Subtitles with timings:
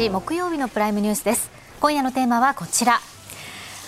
[0.00, 1.50] 2月22日木曜日のプライムニュースです。
[1.80, 3.00] 今夜のテーマはこちら。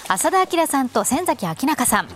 [0.09, 2.09] 浅田明さんと千崎明中さん。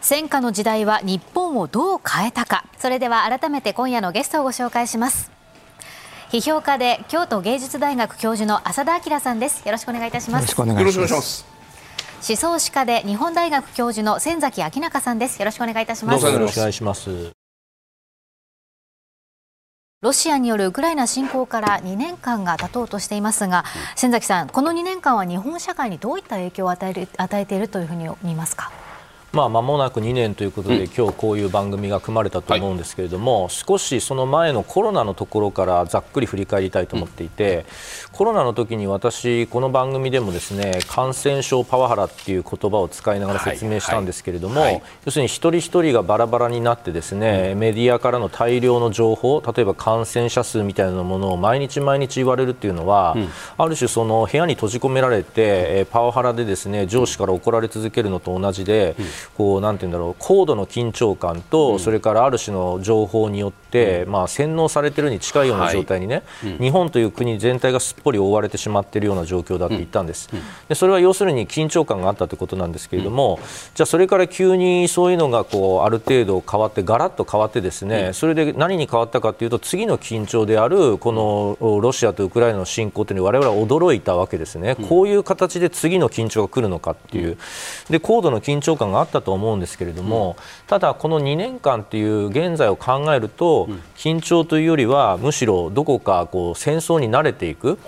[0.00, 2.64] 戦火の時代は日本をどう変えたか。
[2.78, 5.30] それでは改めて今夜のゲストをご紹介します。
[6.30, 9.66] 批評家で京都芸術大学教授の浅田明さんです。
[9.66, 10.42] よろしくお願いいたします。
[10.42, 11.44] よろしくお願いします。
[12.26, 15.38] 思想史家で日本大学教授の千崎明中さんです。
[15.38, 16.24] よろしくお願いいたします。
[16.24, 17.41] よろしくお願いします
[20.02, 28.72] ロシアによるウクライナ侵攻から2年間が経とうとしていますが、千崎さん、この2年間は日本社会にどういった影響を与える与えているというふうに見ますか？
[29.32, 37.64] まあ、間もなく2年ということで、うん、今日こういう番組が組まれたと思うんですけれども、はい、少しその前のコロナのところからざっくり振り返りたいと思っていて、
[38.10, 44.72] うん、コロナの時に私、この番組でもですね感染症パワハラっていう言葉を使いながら説明したんですけれども、はい。
[44.74, 53.16] はい、要するに一人一人がバラバラになってですね、うん、メディアからの大量の情報例えば感染者数みたいなものを毎日毎日言われるっていうのは、
[53.56, 58.94] ある種その部屋に閉じ込められてパワハラでですね上司から怒られ続けるのと同じで、
[59.30, 63.61] こうなんて言うんだろう高度の緊張感と、それからある種の情報によって、
[64.08, 66.22] まあ、洗脳されているに近いような状態にね、
[66.60, 70.28] 日本という国全体がすっぽり覆われてしまっているような状況だって言ったんです、
[70.68, 73.38] でそれは要するに緊張感があったということなんですけれども、
[73.74, 87.38] じゃあそれから急にそういうのがこうある程度変わってガラッと変わってですね、それで何に変わったかというと次の緊張であるこのロシアとウクライナの侵攻というのに我々は驚いたわけですね、こういう形で次の緊張が来るのかっていう。
[87.88, 93.61] で高度の緊張感があったと思うんですけれども、ただこの2年間っていう現在を考えると、
[93.96, 97.78] 緊張というよりはむしろどこかこう戦争に慣れていく。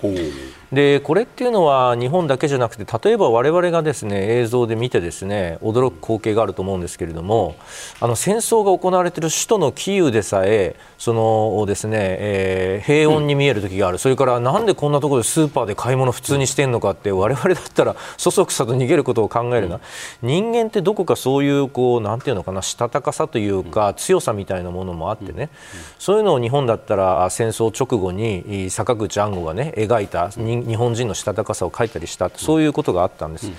[0.75, 7.57] でこれっていうのは日本だけじゃなくて例えば我々がですね映像で見てですね驚く光景があると思うんですけれども
[8.01, 19.81] あの戦争が行われている首都のキーウでさえそのですね、えー、平穏に見える時がある、それからなんでこんなところでスーパーで買い物普通にしてんのかって我々だったらそそくさと逃げることを考えるな、
[20.23, 25.51] 人間ってどこかそういうこうなんていうのかなしたたかさというか強さみたいなものもあってね、
[25.99, 33.51] そういうのを日本だったら戦争直後に坂口安吾がね描いた人日本人のしたたかさを書いたりしたそういうことがあったんです。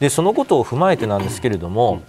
[0.00, 2.02] でそのことを踏まえてなんですけれども、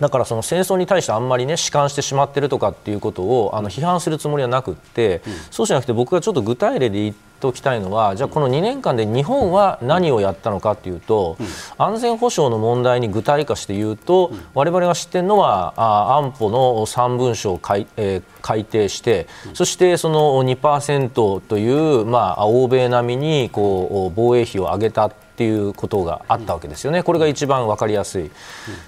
[0.00, 11.46] だからその戦争に対してあんまりね弛緩してしまっているとかっていうことをあの批判するつもりはなくって、うん、そうじゃなくて僕がちょっと具体例で言っておきたいのはじゃあこの2年間で日本は何をやったのかというと、うん、
[11.78, 28.28] 安全保障の問題に具体化して言うと、うん、我々が知っているのはあ安保の3文書を改,、えー、改定して、うん、そしてその2%という、まあ、欧米並みにこう防衛費を上げたっていうことがあったわけですよね、これが一番分かりやすい、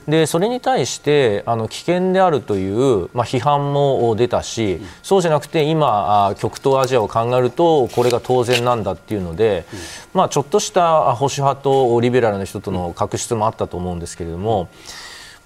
[0.09, 9.65] でそれに対してあの危険であるという、まあ、批判も出たし、そうじゃなくて今、極東アジアを考えるとこれが当然なんだっていうので、
[10.12, 14.69] まあ、ちょっとした保守派とリベラルの人との確執もあったと思うんですけれども。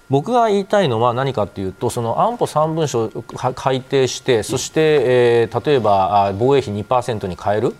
[0.09, 3.09] 僕が言いたいのは何かというとその安保3文書を
[3.55, 4.81] 改定してそして、
[5.41, 7.75] えー、例えば防衛費2%に変える、うん、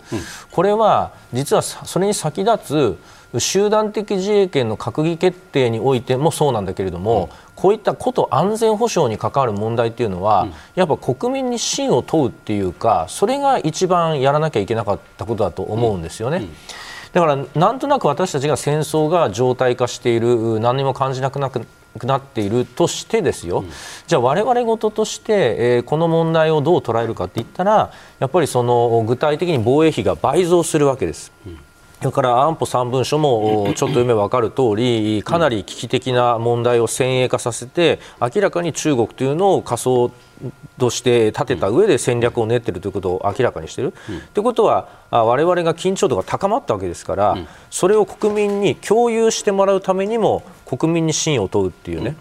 [0.50, 2.98] これは実はそれに先立つ
[3.40, 16.46] 集団的自衛権の閣議決定においてもそうなんだけれども、うん、こういったこと安全保障に関わる問題というのは、うん、やっぱ国民に信を問うっていうかそれが一番やらなきゃいけなかったことだと思うんですよね。
[17.12, 21.66] だからなんとなく私たちが戦争が常態化している何にも感じなくなく
[21.98, 23.70] くなっているとしてですよ、うん、
[24.06, 31.32] じゃあ我々事として、えー、この問題をどう捉えるかって言ったらやっぱりその具体的に防衛費が倍増するわけです。
[32.00, 40.12] うんだから安保3文書もちょっと読めば分かる通りかなり危機的な問題を先鋭化させて明らかに中国というのを仮想
[40.78, 43.92] として立てた上で戦略を練っているということを明らかにしている。
[43.92, 52.16] と、うん、いうことは我々が緊張度が高まったわけですから、うん、それを国民に共有してもらうためにも国民に信を問うっていうね、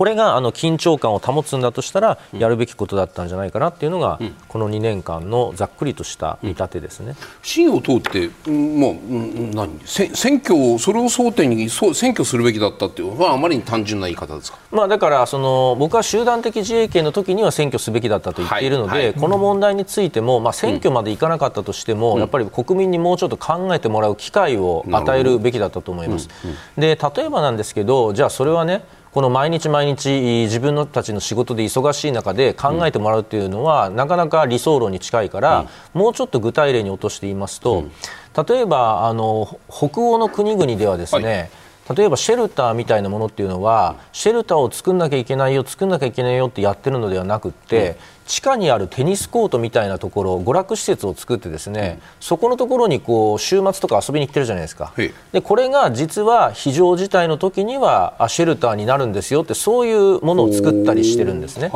[0.00, 4.18] これがあの緊張感を保つんだとしたらやるべきことだったんじゃないかなっていうのが、
[4.48, 7.16] この2年間のざっくりとした見立てですね。
[7.42, 9.78] 信を問うって、もう何？
[9.84, 14.58] 選挙をそれを争点にそう選挙するべきだったっていうのはあまりに単純な言い方ですか？
[14.72, 26.30] まあだからその僕は集団的自衛権の時には選挙すべきだったと言っているので、はいはい、この問題についてもまあ選挙までいかなかったとしても、うん、やっぱり国民にもうちょっと考えてもらう機会を与えるべきだったと思います。
[26.78, 28.82] で例えばなんですけど、じゃあそれはね。
[29.12, 30.08] この毎日毎日
[30.44, 41.50] 自分たちの仕事で忙しい中で考えてもらうというのは、うん、なかなか理想論に近いから、うん、もうちょっと具体例に落として言いますと、うん、例えばあの北欧の国々ではですね、はい
[41.96, 47.96] 例えばシェルターみたいなものっていうのはシェルターを作んなきゃいけないよ作んなきゃいけないよってやってるのではなくって、
[48.26, 54.92] 地下にあるテニスコートみたいなところ娯楽施設を作ってですね、そこのところにこう週末とか遊びに行ってるじゃないですか。
[55.32, 61.72] でこれが実は非常事態の時にはシェルターになるんですよってそういうものを作ったりしてるんですね。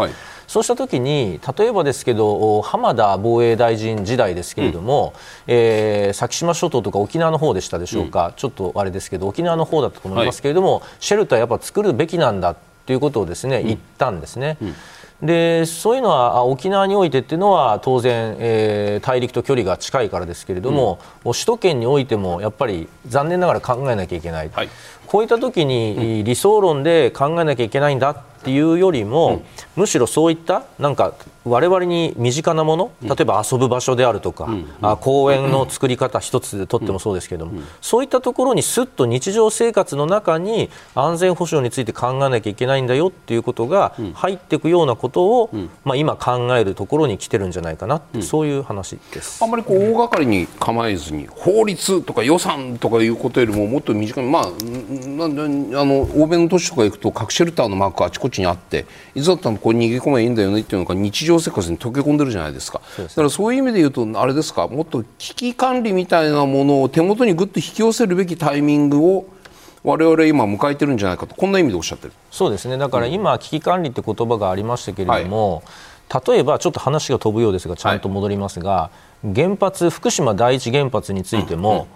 [0.55, 5.13] そうした時に例えばですけど浜田防衛大臣時代ですけれども、
[5.49, 12.55] うん、えー、先島諸島とか沖縄の方でしたでしょうか、うん、ちょっとあれですけど沖縄の方だったと思いますけれども、はい、シェルターやっぱ作るべきなんだ
[12.87, 14.57] ということをですね、言ったんですね。
[14.63, 14.75] うん。
[15.27, 24.69] でそういうのは沖縄においてっていうのは当然、えー、大陸と距離が近いからですけれども、うん、首都圏においてもやっぱり残念ながら考えなきゃいけない、はい、
[25.07, 29.43] こういった時に理想論で考えなきゃいけないんだっていうよりも、うん、
[29.77, 31.15] むしろそういったなんか
[31.45, 45.51] 我々に身近なもの例えば遊ぶ場所であるとか、うん、あ公園の作り方一つでとってもそうですけども、うん、そういったところにすっと日常生活の中に安全保障について考えなきゃいけないんだよっていうことが入っていくようなことを、
[45.85, 49.43] まあ、今考えるところに来てるんじゃないかなそういう話です。
[49.43, 62.81] あんまりこう大掛かりに構えずに法律とか予算とかいうことよりももっと身近に、まあ、あの欧米の都市とか行くと核シェルターのマークあちこちにあっていつだったらこう逃げ込めばいいんだよねっていうのが日常常生活に溶け込んでるじゃないですか。
[62.97, 69.27] だからそういう意味で言うとあれですかもっと危機管理みたいなものを手元にぐっと引き寄せるべきタイミングを
[69.83, 72.13] 我々今迎えてるんじゃないかとこんな意味でおっしゃってる。
[72.31, 72.79] そうですね。
[72.79, 75.63] だから今、危機管理って言葉がありましたけれども、
[76.09, 78.91] はい、例えばちょっと話が飛ぶようですがちゃんと戻りますが、は
[79.25, 81.89] い、原発福島第一原発についても、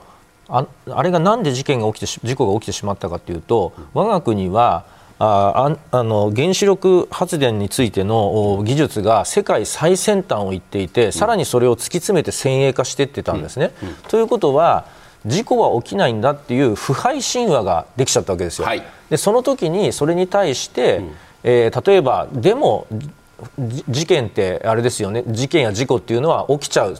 [0.48, 0.56] うん。
[0.56, 4.84] うん、ああれがなんで事件が起きて事故が起きてしまったかというと我が国は
[5.20, 13.72] ああの原子力発電についての技術が世界最先端をいっていて、さらにそれを突き詰めて先鋭化していってたんですね。
[13.82, 13.88] うん。
[13.88, 14.86] うん、ということは
[15.26, 18.66] 事故は起きないんだっていう腐敗神話ができちゃったわけですよ。
[18.66, 21.12] はい、でその時にそれに対して、うん、
[21.42, 22.86] えー、例えばでも
[23.88, 25.24] 事件ってあれですよね。
[25.26, 26.96] 事件や事故っていうのは起きちゃう。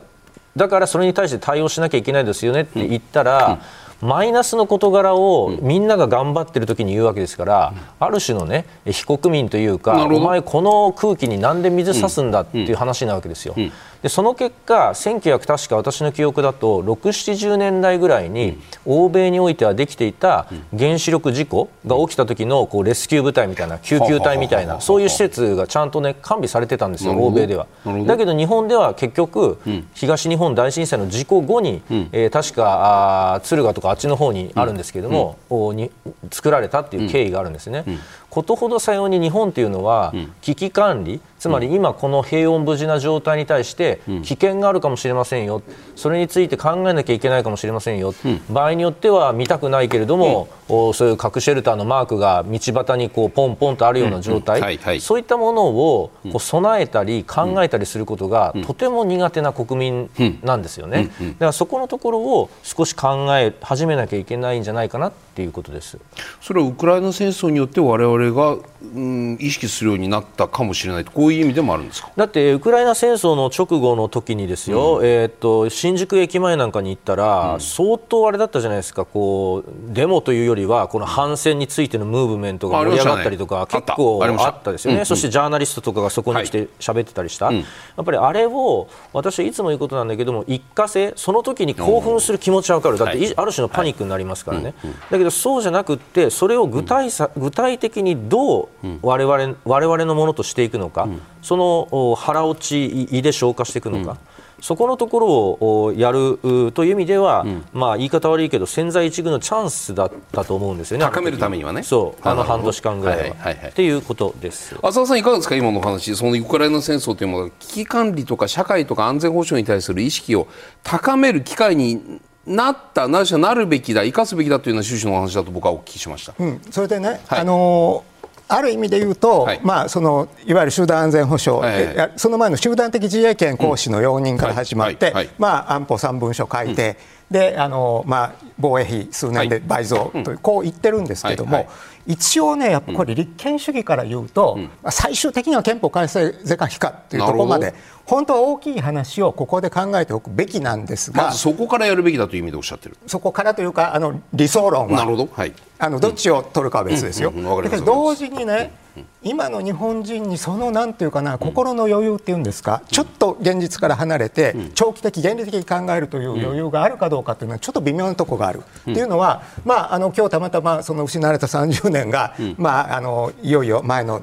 [0.57, 3.61] だからそれに対して対応しなきゃいけないですよねって言ったら、
[4.01, 13.57] マイナスの事柄をみんなが頑張ってる時に言うわけですから、ある種のね非国民というかお前この空気になんで水差すんだっていう話なわけですよ。
[14.03, 20.47] でその結果1900確か私の記憶だと6 7 0年代ぐらいに欧米においてはできていた
[20.77, 27.67] 原子力事故が起きた時のこうレスキュー部隊みたいな救急隊みたいなそういう施設がちゃんとね完備されてたんですよ欧米では。
[28.07, 29.59] だけど日本では結局
[29.95, 35.91] 東日本大震災の事故後に、えー、確かあ敦賀とかあっちの方にあるんですけれども、うん、に
[36.31, 37.85] 作られたっていう経緯があるんですね、
[38.31, 45.63] ことほどさように日本というのは危機管理、つまり今この平穏無事な状態に対して危険があるかもしれませんよ。
[45.97, 48.15] それについて考えなきゃいけないかもしれませんよ、
[48.51, 60.11] 場合によっては見たくないけれども、そういう核シェルターのマークが道端にこうポンポンとあるような状態、そういったものをこう備えたり考えたりすることがとても苦手な国民
[60.43, 61.11] なんですよね。
[61.19, 65.99] だからそこのところを少し考え始めなきゃいけないんじゃないかなっていうことです。
[66.41, 68.59] それはウクライナ戦争によって我々が、
[68.95, 72.11] うん、意識するようになったかもしれないこういう意味でもあるんですか？
[72.17, 79.05] だってウクライナ戦争の直後の時にですよ、うん、えと新宿駅前なんかに行ったら、うん、相当あれだったじゃないですか。
[79.05, 87.65] こうデモというよりはこの反戦についてのムーブメントが盛り上がったりとか、ね、結構あったですよね、そしてジャーナリストとかがそこに来て喋ってたりした、はい、や
[88.01, 92.99] っぱりあれを私はいつも言うことなんだけども一過性その時に興奮する気持ちは分かる。
[92.99, 94.75] だって、ある種のパニックになりますからね、
[95.11, 98.69] だけどそうじゃなくてそれを具体さ、具体的にどう
[99.03, 101.09] 我々我々のものとしていくのか、
[101.43, 104.17] その腹落ち胃で消化していくのか。
[104.61, 106.39] そこのところをやる
[106.73, 111.05] という意味では、うん、まあ言い方悪いけど千載一遇のチャンスだったと思うんですよね。
[111.05, 111.83] 高めるためにはね。
[111.83, 113.37] そうあの半年間ぐらいは。
[113.39, 114.75] はいはい、っていうことです。
[114.83, 115.57] 浅田さんいかがですか？
[115.57, 120.49] 今の話そのウクライナ戦争というものが危機管理とか社会とか安全保障に対する意識を
[120.83, 126.35] 高める機会になったなしなるべきだ生かすべきだというような趣旨のお話だと僕はお聞きしました。
[126.39, 128.18] うん、それでね、はい、あのー
[128.49, 131.97] ある意味で言うと、はい、まあ、そのいわゆる集団安全保障、はい。
[131.97, 136.97] はい、その前の集団的自衛権行使の容認から始まって、まあ、安保3文書書いて、うん、
[137.31, 141.69] であのまあ、防衛費数年で倍増という、こう言ってるんですけども、
[142.07, 147.75] 一応ね、やっぱこれ、立憲主義から言うと、うん、最終的には憲法改正是か非かというところまで、
[148.07, 152.97] 本当は大きい話をここで考えておくべきなんですが、まずそこからやるべきだという意味でおっしゃってる。
[153.07, 157.29] そこからというか、あの理想論は、なるほど、はい、あのどっちを取るかは別ですよ。
[157.29, 158.73] うんうん、だけど同時にね、
[159.23, 168.63] 今の日本人にそのなんていうかな心の余裕っていうんですか、ちょっと現実から離れて、長期的、原理的に考えるという余裕があるかどうかというのはちょっと微妙なところがある。
[168.81, 174.23] っていうのは、まあ、あの今日たまたまその失われた30年が、まあ、あのいよいよ前の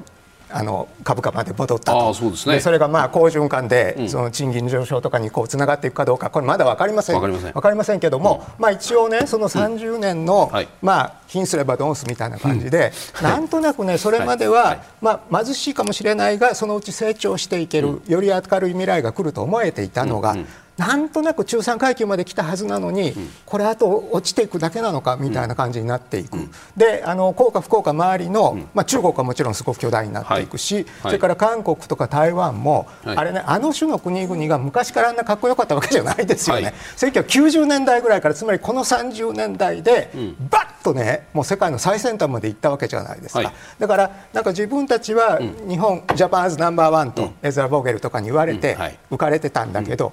[0.50, 2.14] あの株価まで戻ったと。
[2.14, 7.16] そうですね、それがまあ好循環で、その賃金上昇とかにこうつながっていくかどうかこれまだ分かりません。
[7.16, 8.00] 分かりません。
[8.00, 10.50] けども、まあ、一応ねその30年の、
[10.82, 20.36] まあ貧すればドンスみたいな感じで、なんとなくねそれまでは、まあ、貧しいかもしれないがそのうち成長していける、より明るい未来が来ると思えていたのが、
[20.76, 40.10] なんとなく中産階級まで来たはずなのに、うん、これあと落ちていくだけなのかみたいな感じになっていく、うん、であの幸か不幸か周りの、うん、まあ、中国はもちろんすごく巨大になっていくし、はい、それから韓国とか台湾も、はい、あれねあの種の国々が昔からあんなかっこよかったわけじゃないですよね、はい、1990年代ぐらいからつまりこの30年代で、
[40.50, 48.76] ばっとねもう世界の最先端まで行ったわけじゃないですか、だからなんか自分たちは日本、ジャパンズナンバーワンと、エズラ・ボーゲルとかに言われて、
[49.10, 50.12] 浮かれてたんだけど、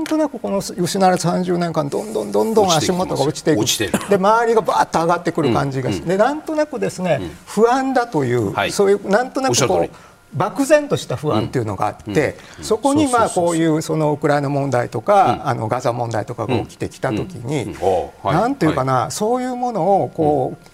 [0.00, 4.08] なんとなくこの失われた30年間どんどんどんどん足元が落ちていく。
[4.08, 9.90] で周りがばーっと上がってくる感じがして、でなんとなくですね、不安だという、そういうなんとなくこう
[10.32, 17.76] 漠然とした不安というのがあって、そこにまあこういうそのウクライナ問題とか、あのガザ問題とかが起きてきたときに、
[18.24, 20.69] なんていうかな、そういうものをこう、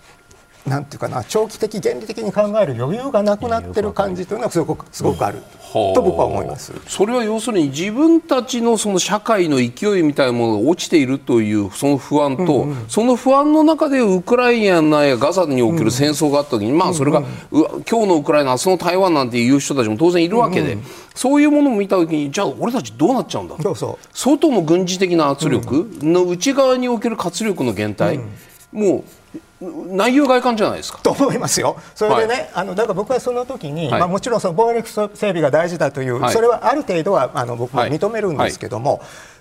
[0.67, 5.43] なんていうかな長期的原理的に考える余裕がなくなってる感じというのはすごくすごくある。
[5.73, 6.73] と僕は思います。
[6.87, 17.27] それは要するに自分たちのその社会の勢いみたいなものが落ちているというその不安と、うんうん、その不安の中でウクライナやガザにおける戦争があった時に、うん、まあそれが、うん
[17.61, 24.09] うん、今日のウクライナ明日の台湾なんていう人たちも当然いるわけで、うんうん、そういうものを見た時にじゃあ俺たちどうなっちゃうんだそうそう。
[24.15, 28.21] 外の軍事的な圧力の内側における活力の減退、
[28.73, 29.05] も
[29.35, 30.99] う内容外観じゃないですか。
[31.03, 31.79] と思いますよ。
[31.95, 39.01] それでね、はい、あのだから僕はその時に、はい、まあもちろんその防衛力整備が大事だという、はい、それはある程度はあの僕も認めるんですけども。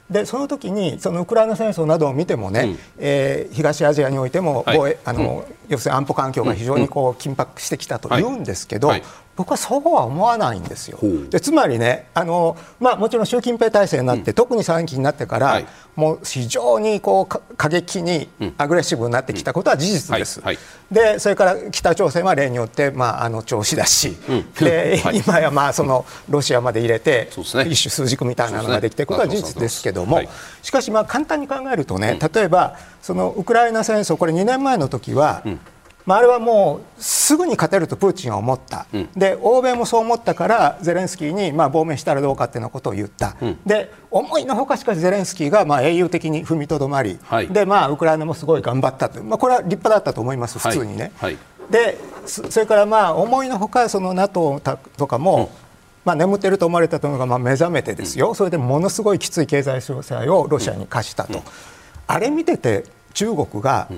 [0.10, 8.92] でその時にそのウクライナ戦争などを見てもね、うん、えー、東アジアにおいても防衛、あの、うん、要するに安保環境が非常にこう緊迫してきたと言うんですけど、
[9.36, 10.98] 僕はそうは思わないんですよ。
[11.30, 15.66] でつまりねあの、まあ、もちろん習近平体制になって、うん、特に3期になってから、はい、
[15.96, 20.40] もう非常にこう過激にアグレッシブになってきたことは事実です。
[20.40, 20.46] うん。
[20.46, 20.56] はい。
[20.56, 30.22] はい、でそれから北朝鮮は例によって、まあ、あの調子だし、うん、で今やまあそのロシアまで入れて、一種数軸みたいなのができていることは事実ですけども、
[30.62, 35.44] しかしまあ簡単に考えるとね例えばそのウクライナ戦争これ2年前の時は、
[36.06, 51.12] まあ、あれはもうすぐに勝てるとプーチンは思った、うん、で欧米もそう思ったからゼレンスキーにまあ亡命したらどうかっていうようなことを言った、うん、で思いのほかしかしゼレンスキーがまあ英雄的に踏みとどまり、はい、でまあ、ウクライナもすごい頑張ったと、まあ、これは立派だったと思います、普通にね。
[51.18, 51.34] はい。
[51.34, 54.62] はい、でそれからまあ思いのほかその NATO
[54.98, 55.48] とかも、うん。
[56.06, 61.42] まあ、眠っていると思われたのがまあ目覚めてですよ、それでものすごいきつい経済制裁をロシアに課したと、
[62.06, 62.84] あれ見てて
[63.16, 63.90] 中国が、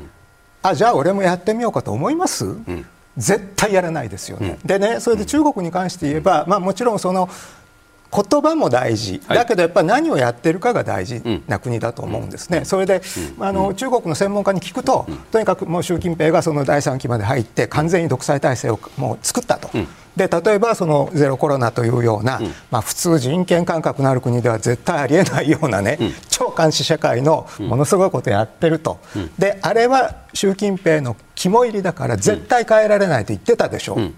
[0.61, 2.85] あじゃあ俺もやってみようかと思います、うん、
[3.15, 4.57] 絶対やらないですよね。
[4.61, 7.29] うん、でねそれで中国に関して言えば、まあ、もちろんその
[8.11, 13.01] 言葉も大事、だけどやっぱり何をやってるかが大事な国だと思うんですね、それで、
[13.39, 19.69] あの中国の専門家に聞くと、とにかくもう習近平がその第3期まで入って、完全に独裁体制をもう作ったと。
[20.17, 33.95] で例えばそのゼロコロナというような、うん、まあ、普通人権感覚のある国では絶対ありえないようなね、うん、超監視社会のものすごいことをやってると、うん、であれは習近平の肝入りだから絶対変えられないと言ってたでしょ。
[33.95, 34.13] う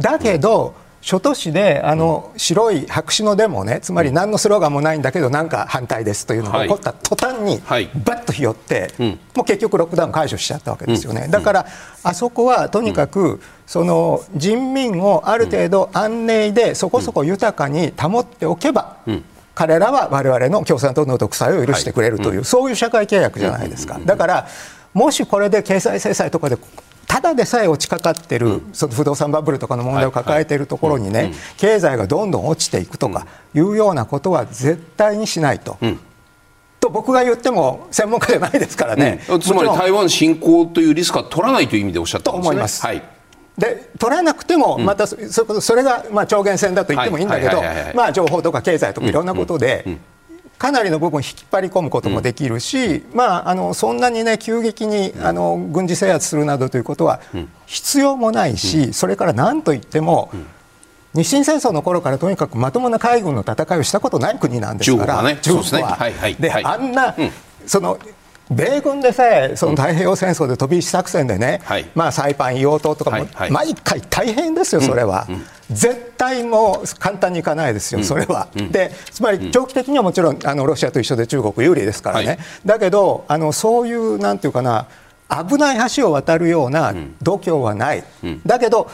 [0.00, 7.76] だけど、諸都市であの白い白紙のデモねつまり何のスローガンもないんだけどなんか反対ですというのが起こった途端にバ
[8.16, 8.92] ッとひよって
[9.34, 11.28] もう結局ロックダウン解除しちゃったわけですよね。
[11.28, 11.66] だから
[12.02, 18.96] あそこはとにかくその人民をある程度安寧でそこそこ豊かに保っておけば
[19.54, 24.00] 彼らは我々の共産党の独裁を許してくれるというそういう社会契約じゃないですか。
[24.04, 24.48] だから
[24.92, 26.56] もしこれで経済制裁とかで
[27.06, 35.78] ただでさえ落ちかかってる、その不動産バブルとかの問題を抱えているところにね、経済がどんどん落ちていくとかいうようなことは絶対にしないと。
[36.80, 42.42] と僕が言っても専門家じゃないですからね、うん、つまり台湾侵攻というリスクは取らないという意味でおっしゃったんですね。
[42.42, 42.82] と思います。
[42.84, 43.02] はい。
[43.56, 45.16] で取らなくても、またそ
[45.60, 47.62] それがまあ超限戦だと言ってもいいんだけど、
[47.94, 49.98] まあ情報とか経済とかいろんなことで、
[50.58, 57.20] かなりの部分を引っ張り込むこともできるし、うん、まあ、あのそんなに、ね、急激にあの軍事制圧するなどということは
[57.66, 60.46] 必要もないし、うん、それから何といっても、うん、
[61.22, 65.98] 日清戦争の頃からとにかくまともな海軍の戦いをしたことない国なんですから、中国は。
[65.98, 67.14] ね、で、はいはい、あんな、
[67.66, 67.98] その
[68.50, 78.48] 米軍でさえその太平洋戦争で飛び石作戦でね、はい、まあ、サイパン、硫黄島とかも、毎回大変ですよ、それは、うんうん、絶対もう簡単にいかないですよ、それは。
[78.54, 84.86] うん、でつまり長期的にはもちろんあのロシアと一緒で中国有利ですからね、はい、だけどあのそういうなんていうかな
[85.28, 88.04] 危ない橋を渡るような度胸はない、
[88.46, 88.88] だけど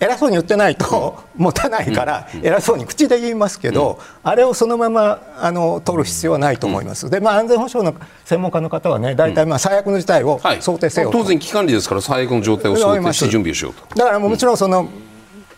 [0.00, 7.10] 偉そうに言ってないと持たないから偉そうに口で言いますけど、あれをそのままあの取る必要はないと思います。
[7.10, 13.82] で、まあ、安全保障の専門家の方はね大体まあ最悪の事態を想定せよ、当然危機管理ですから最悪の状態を想定して準備をしようと。
[13.96, 14.88] だからもちろんその、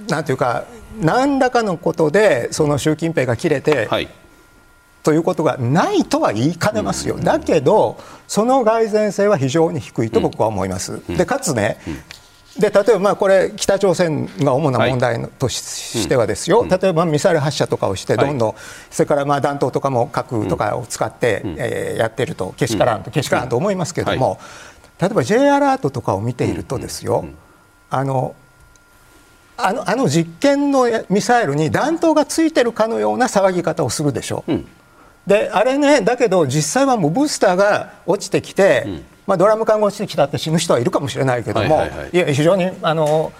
[0.08, 0.64] なんていうか
[0.98, 4.08] 何らかのことでその習近平が切れて、はい、
[5.02, 11.02] ということがないとは言いかねますよ、だけど、その蓋然性は非常に低いと僕は思います。
[11.14, 11.78] でかつね、
[12.58, 18.54] で例えばまあこれ北朝鮮が主な問題としてはですよ、例えばミサイル発射とかをしてどんどん、
[18.90, 24.40] それからまあ弾頭とかも核とかを使って、えやってるとけしからんとけしからんと思いますけれども、
[25.00, 27.24] 例えば J アラートとかを見ているとですよ、
[27.88, 28.34] あの
[29.56, 34.44] あのあの実験のミサイルに弾頭がついてるかのような騒ぎ方をするでしょ。
[34.48, 34.52] う
[35.26, 38.86] であれねだけど実際はもうブースターが落ちてきて、
[39.26, 43.32] まあ、ドラム缶が落ちてきたって死ぬ人はいるかもしれないけども、はいはいはい、いや非常にあの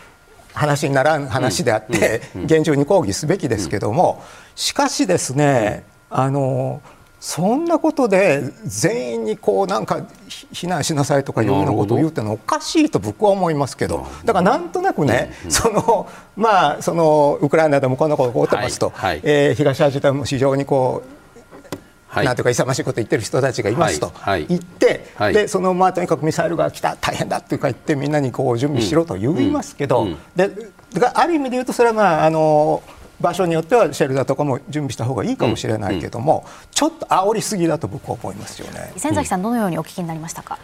[0.52, 4.22] 話にならん話であって、うんうん、厳重に抗議すべきですけども、
[4.56, 6.82] しかしですね、あの
[7.20, 21.19] そんなことで全員にこうなんか避難しなさいとかいうようなことを言うってのはおかしいと僕は思いますけどだからなんとなくね、そのまあそのウクライナでもこんなことが起こってますと、はいはい、えー、東アジアでも非常にこう
[22.10, 24.12] はい、なんとか勇ましいこと言ってる人たちがいますと
[24.48, 30.08] 言って、はい、でそのまあとにかくミサイルが来た大変だって言ってみんなにこう準備しろと言いますけど、うん。
[30.08, 30.50] うん、で
[31.14, 32.82] ある意味で言うとそれはまああの
[33.20, 38.92] 場所によってはシェルターとかも準備した方がいいかもしれないけども、うん、ちょっと煽りすぎだと僕は思いますよね。
[38.96, 40.58] 千崎さんどのようにお聞きになりましたか？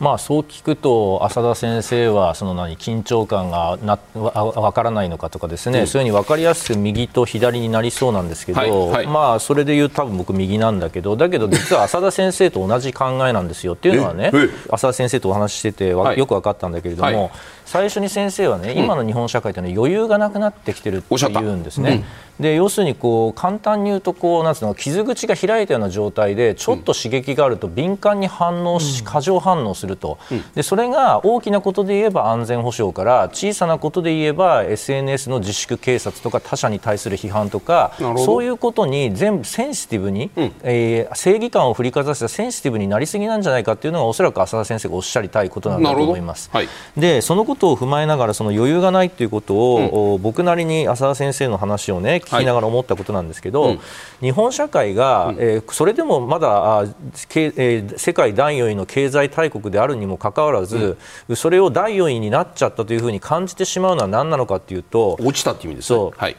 [0.00, 14.32] まあ、そう聞くと浅田先生はその何緊張感がなわからないのかとかですね、うん、そういうふうに分かりやすく右と左になりそうなんですけど、はいはい、まあ、それで言う多分僕右なんだけどだけど実は浅田先生と同じ考えなんですよっていうのはね
[14.70, 17.30] 浅田先生とお話ししててよく分かったんだけれども、はい、
[17.70, 22.04] 最初に先生はね今の日本社会というのは余裕がなくなってきてるって言うんですね。
[22.40, 30.18] で要するにこう簡単に言うとこうなんつうの傷口が開いたような状態でちょっと刺激があると敏感に反応し、過剰反応すると、
[30.54, 46.48] でそれが大きなことで言えば安全保障から小さなことで言えば SNS の自粛警察とか他者に対する批判とかそういうことに全部センシティブに、うん、えー、正義感を振りかざしたセンシティブになりすぎなんじゃないかというのがおそらく浅田先生がおっしゃりたいことなんだと思います。
[46.52, 53.80] はい、でそのことを踏まえながらその余裕がないということを、うん、僕なりに浅田先生の話をね聞きながら思ったことなんですけど、はいうん、
[54.20, 56.84] 日本社会が、うん、えー、それでもまだあ
[57.28, 66.10] け、えー、世界第4位の経済大国であるにもかかわらず、うん、それを第4位になっちゃったというふうに感じてしまうのは何なのかというと落ちたっていう意味ですね。
[66.16, 66.36] はい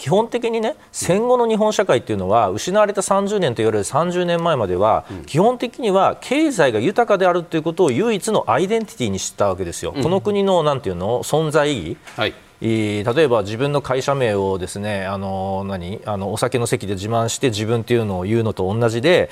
[0.00, 16.02] 基本的にね戦後の日本社会っていうのは失われた30年と言われる30年前までは基本的には経済が豊かであるということを唯一のアイデンティティにしたわけですよ、うん、この国のなんていうの存在意義、はい例えば自分の会社名をですねあの何？
[16.04, 19.30] あのお酒の席で自慢して自分っていうのを言うのと同じで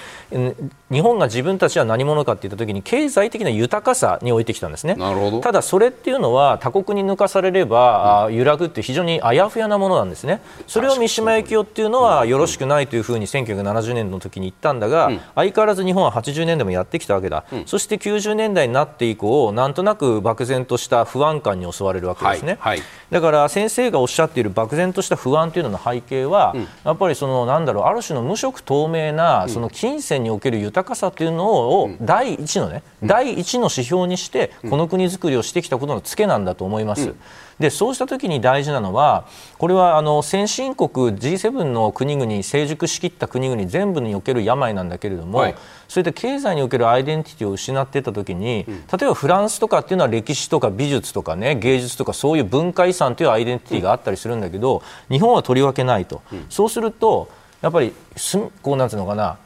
[0.91, 4.97] 日本が自分たちは何者かって言った時に経済的な豊かさに置いてきたんですね。
[5.43, 10.41] ただそれっていうのは他国に抜かされれば、うん、揺らぐって非常にあやふやなものなんですね。
[10.67, 22.79] それを三島由紀夫っていうのはよろしくないというふうに1970年の時に言ったんだが、うん、相変わらず日本は80年代もやってきたわけだ、うん、そして90年代になって以降なんとなく漠然とした不安感に襲われるわけですね、はい。
[22.79, 37.13] はいだから先生がおっしゃっている漠然とした不安というのの背景は、うん、やっぱりそのなんだろうある種の無色透明なその金銭における豊かさというのを第一のね、うん、第一の指標にしてこの国づくりをしてきたことのツケなんだと思います。
[37.59, 39.27] でそうした時に大事なのは
[39.59, 45.57] これはあの先進国 G7 の国々成熟しきった国々全部における病なんだけれども、はい、
[45.89, 57.31] それで経済におけるアイデンティティを失っていった時に、うん、例えばフランスとかっていうのは歴史とか美術とかね芸術とかそういう文化遺産というアイデンティティがあったりするんだけど、うん、日本はとりわけないと、うん、そうすると
[57.63, 59.39] やっぱりすこうなんていうのかな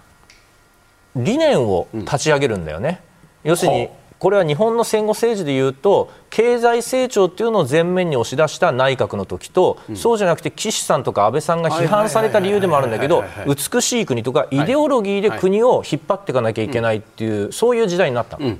[1.14, 3.02] 理念を立ち上げるんだよね。
[3.44, 3.88] 要するに
[4.22, 18.56] これは日本の戦後政治でいうと経済成長というのを前面に押し出した内閣の時と、うん、そうじゃなくて岸さんとか安倍さんが批判された理由でもあるんだけど美しい国とかイデオロギーで国を引っ張っていかなきゃいけないっていう、そういう時代になったの。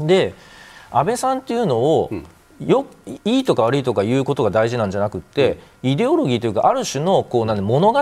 [0.00, 0.32] うん、で
[0.90, 2.10] 安倍さんっていうのを、
[2.60, 2.86] よ
[3.26, 8.00] いいとか悪いとかいうことが大事なんじゃなくて、イデオロギーというかある種のこうなん物語、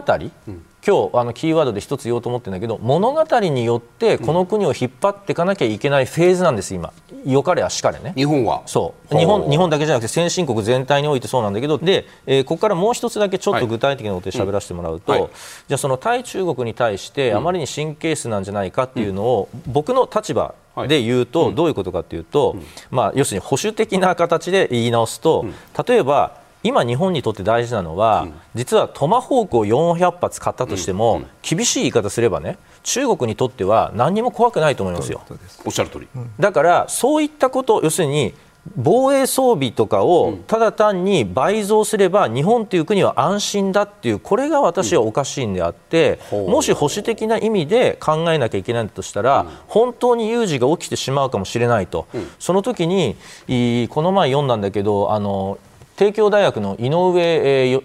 [0.87, 6.93] 今日あのキーワードで一つ言おうと思ってるんだけど物語によってこの国を引っ張っていかなきゃいけないフェーズなんです今。
[7.27, 8.15] よかれあしかれね。
[8.17, 8.63] 日本は？
[8.65, 9.17] そう。
[9.19, 15.21] 日本日本だけじゃなくて先進国全体においてそうなんだけどで、えー、ここからもう一つだけちょっと具体的なことで喋らせてもらうと、はい。
[15.21, 15.33] うんはい、
[15.69, 20.55] じゃあその対中国に対してあまりに神経質なんじゃないかっていうのを、僕の立場
[20.89, 22.57] で言うと、どういうことかというと、
[22.91, 25.45] まあ、要するに保守的な形で言い直すと、
[25.87, 35.23] 例えば今、日本にとって大事なのは、実はトマホークを400発買ったとしても、厳しい言い方すればね中国にとっては何にも怖くないと思いますよ。
[35.65, 36.09] おっしゃる通り。
[36.39, 38.35] だからそういったこと要するに
[38.77, 52.07] 防衛装備とかをただ単に倍増すれば日本という国は安心だっていうこれが私はおかしいんであってもし保守的な意味で考えなきゃいけないとしたら本当に有事が起きてしまうかもしれないと。
[52.39, 53.17] その時に
[53.89, 55.59] この前読んだんだけどあの
[56.01, 57.83] 帝京大学の井上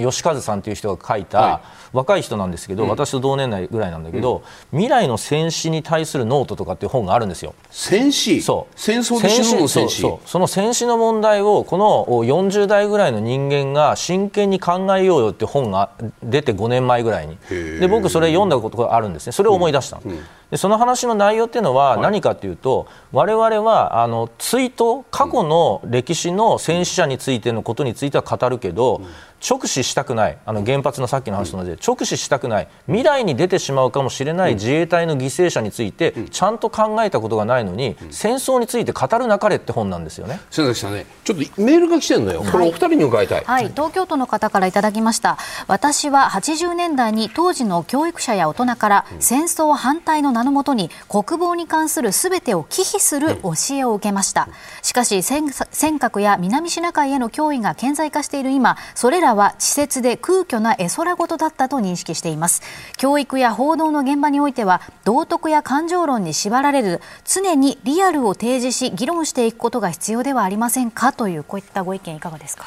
[0.00, 7.54] 義和さんという人が書いた、はい、若い人なんですけど、うん、私と同年代ぐらいなんだけど、うん、未来の戦死に対するノートとかっていう本があるんですよ。
[7.70, 8.72] 戦死そう。
[8.76, 15.90] 戦争で死ぬの戦死そうその戦死の問題をこの40代ぐらいの人間が真剣に考えようよって本が
[16.22, 17.36] 出て5年前ぐらいに。
[17.48, 19.32] で僕それ読んだことがあるんですね。
[19.32, 20.18] それを思い出した、うん。
[20.50, 29.06] でその話の内容っていうのは何かというと、はい、我々はあの追悼過去の歴史の戦死者についてのことについては語るけど、うん
[29.48, 30.38] 直視したくない。
[30.46, 32.68] あの原発のさっきの話と同じで直視したくない。
[32.86, 40.40] 未来に出てしまうかもしれない自衛隊の犠牲者についてちゃんと考えたことがないのに戦争について語るなかれって本なんですよね。
[40.50, 45.38] 先崎さんねちょっとメールが来てるのよ、これお二人に伺いたい、はい、東京都の方からいただきました。
[45.66, 54.48] 私は80年代に当時の教育者や大人から戦争反対の名のもとに国防に関するすべてを忌避する教えを受けました。
[54.82, 62.62] しかし尖閣や南シナ海への脅威が顕在化している今それらは稚拙で空虚な絵空事だったと認識しています。
[62.96, 67.00] 教育や報道の現場においては道徳や感情論に縛られる。
[67.24, 71.12] 常にリアルを提示し議論していくことが必要ではありませんか？
[71.12, 72.64] というこういったご意見いかがですか？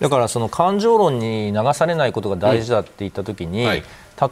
[0.00, 3.84] だからその感情論に流されないことが大事だって言ったときに、うんはい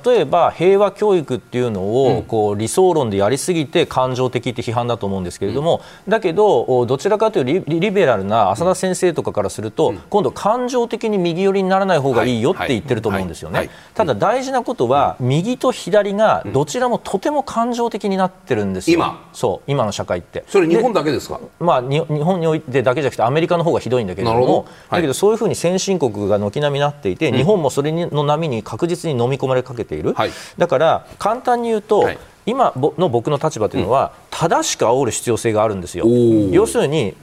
[0.05, 13.70] 例えば平和教育っていうのをこう理想論でやりすぎて感情的って批判だと思うんですけれども、だけどどちらかというとリベラルな浅田先生とかからすると、今度感情的に右寄りにならない方がいいよって言ってると思うんですよね。
[13.94, 18.96] ただ大事なことは右と左がどちらもとても感情的になってるんですよ。
[18.96, 19.29] 今。
[19.33, 19.70] そう。
[19.70, 20.44] 今の社会って。
[20.49, 21.40] それ日本だけですか？
[21.61, 24.35] まあ日本においてだけじゃなくてアメリカの方がひどいんだけれど。
[24.35, 30.14] も、だけどそういうふうに先進国が軒並みなっていて、日本もそれの波に確実に飲み込まれかけている。
[30.58, 36.06] だから簡単に言うと、はい、今の僕の立場というのは、正しく煽る必要性があるんですよ。
[36.50, 37.14] 要するに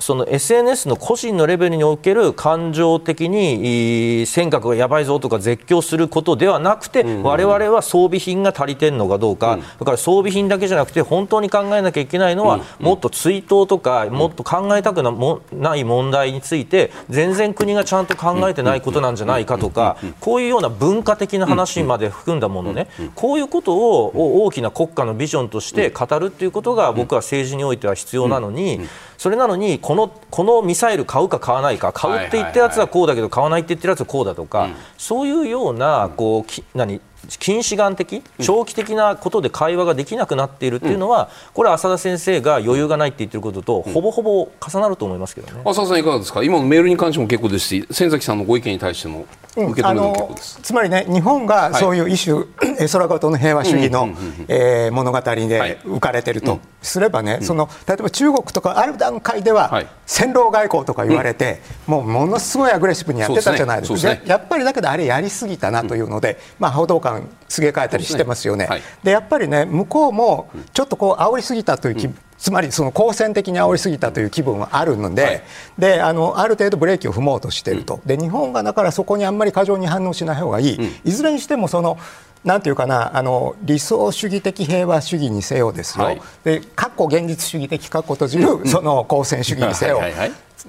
[0.00, 28.80] その SNS の個人のレベルにおける感情的に尖閣がやばいぞとか絶叫することではなくて、われわれは装備品が足りてるのかどうか、うん、だから装備品だけじゃなくて本当に考えなきゃいけないのは、うん、もっと追悼とか、うん、もっと考えたくない問題について全然国がちゃんと考えてないことなんじゃないかとか、こういうような文化的な話まで含んだものね、こういうことを大きな国家のビジョンとして語るっていうことが僕は政治においては必要なのに、
[29.18, 37.00] それなのにこのこのミサイル買うか買わないか買うって言ったやつはこうだけど買わないって言ってるやつはこうだとか、そういうようなこうき何
[37.38, 45.60] 近視眼的、長期的なことで会話ができなくなっているっていうのは、これは浅田先生が余裕がないって言ってることと、ほぼほぼ重なると思いますけどね。
[45.64, 46.42] 浅田さんいかがですか？
[46.42, 50.58] 今のメールに関しても結構ですし、先崎さんのご意見に対しても受け止める結構です。
[50.62, 52.44] つまりね、日本がそういう一種、
[52.78, 54.08] 絵空事の平和主義の、
[54.48, 64.16] えー、物語で浮かれてるとすればね、その例えば中国とかある段階では、戦狼外交とか言われて、もうものすごいアグレッシブにやってたじゃないですか。
[64.24, 68.64] やっぱりだけどあれやりすぎたなというので、まあ報道官すげ替えたりしてますよね。
[68.66, 68.76] で、ね。
[68.76, 75.42] はい、やっぱりね向こうもちょっとこう煽りすぎたという気、うん、つまりその好戦的に煽りすぎたという気分はあるので、はい、
[75.78, 81.98] であのある程度ブレーキを踏もうとしていると、で日本がだからそこにあんまり過剰に反応しない方がいい、うん、いずれにしてもその
[82.44, 90.00] なんていうかなあの理想主義的平和主義にせよですよ、はい、で過去現実主義的過去閉じるその好戦主義にせよ、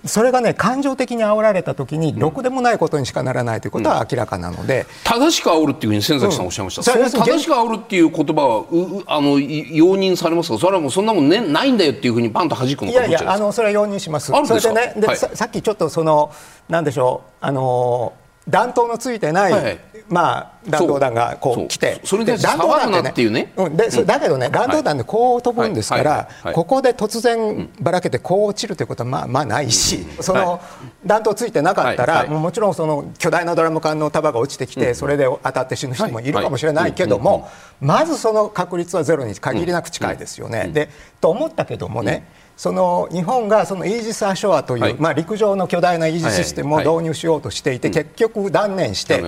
[0.05, 10.57] それがね感情的に煽られた時にろくでもないことにしかならないということは明らかなので、正しく煽るっていうふうに先崎さんおっしゃいました、うん、正しく煽るっていう言葉はうあの容認されますか？
[10.59, 14.31] それはもうそんなもん、ね、ないんだよっていうふうにパンと弾くのかいやいやあのそれは容認します。
[14.31, 16.31] それでねで、はい、さっきちょっとその
[16.67, 18.13] なんでしょうあの
[18.49, 30.59] 弾頭のついてない、はい、まあ、弾道弾がこう来て、それで弾道弾っていうね、うん、で、だけどね、弾道弾でこう飛ぶんですから、ここで突然ばらけてこう落ちるということはまあまあないし、その
[31.05, 40.69] 弾頭ついてなかったら、もちろんその巨大なドラム缶の束が落ちてきて、それで当たって死ぬ人もいるかもしれないけども、まずその確率はゼロに限りなく近いですよね。
[40.73, 40.89] で
[41.21, 42.25] と思ったけどもね、
[42.59, 49.23] その日本がそのイージス・アショアという、はい、まあ、陸上の巨大なイージスシステムを導入しようとしていて、結局断念して、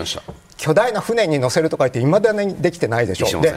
[0.57, 3.39] 巨大な船に乗せるとか言っていまだにできてないでしょ。
[3.39, 3.41] う。
[3.41, 3.55] で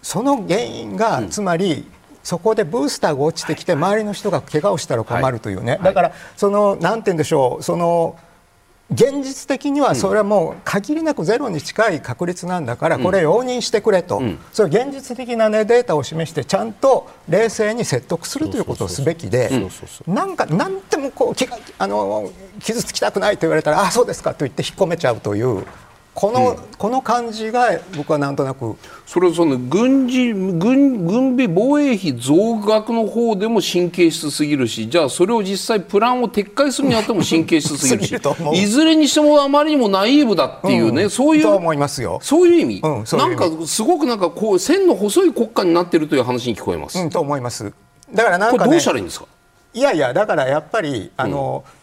[0.00, 1.86] その原因が、つまり
[2.22, 8.16] そこでブースターが落ちてきて周りの人が怪我をしたら困るというね、だからそのなんて言うんでしょうその
[8.90, 19.50] 現実的にはそれはもう限りなくゼロに近い確率なんだからこれ容認してくれと、それ現実的な、ね、データを示してちゃんと冷静に説得するということをすべきで
[20.06, 21.44] なんか何でもこう
[21.78, 25.66] あの傷つきたくないと言われたらあそうですかと言って引っ込めちゃうという
[26.18, 28.76] このうん、この感じが僕はなんとなく。
[29.06, 38.14] それはその軍事軍軍備防衛費増額の方でも神経質すぎるしじゃあそれを実際プランを撤回するにあっても神経質すぎるし
[38.52, 42.18] いずれにしてもあまりにもナイーブだっていうね、うん、そういう思いますよ。
[42.20, 46.98] そういう意味、うん、ううなんかすごくなんかこう線の細い国家になってるという話に聞こえます。
[46.98, 47.72] うん、と思います。
[48.12, 49.26] だからなんか、ね、どうしたらいいんですか？
[49.72, 51.77] いやいやだからやっぱりあの、うん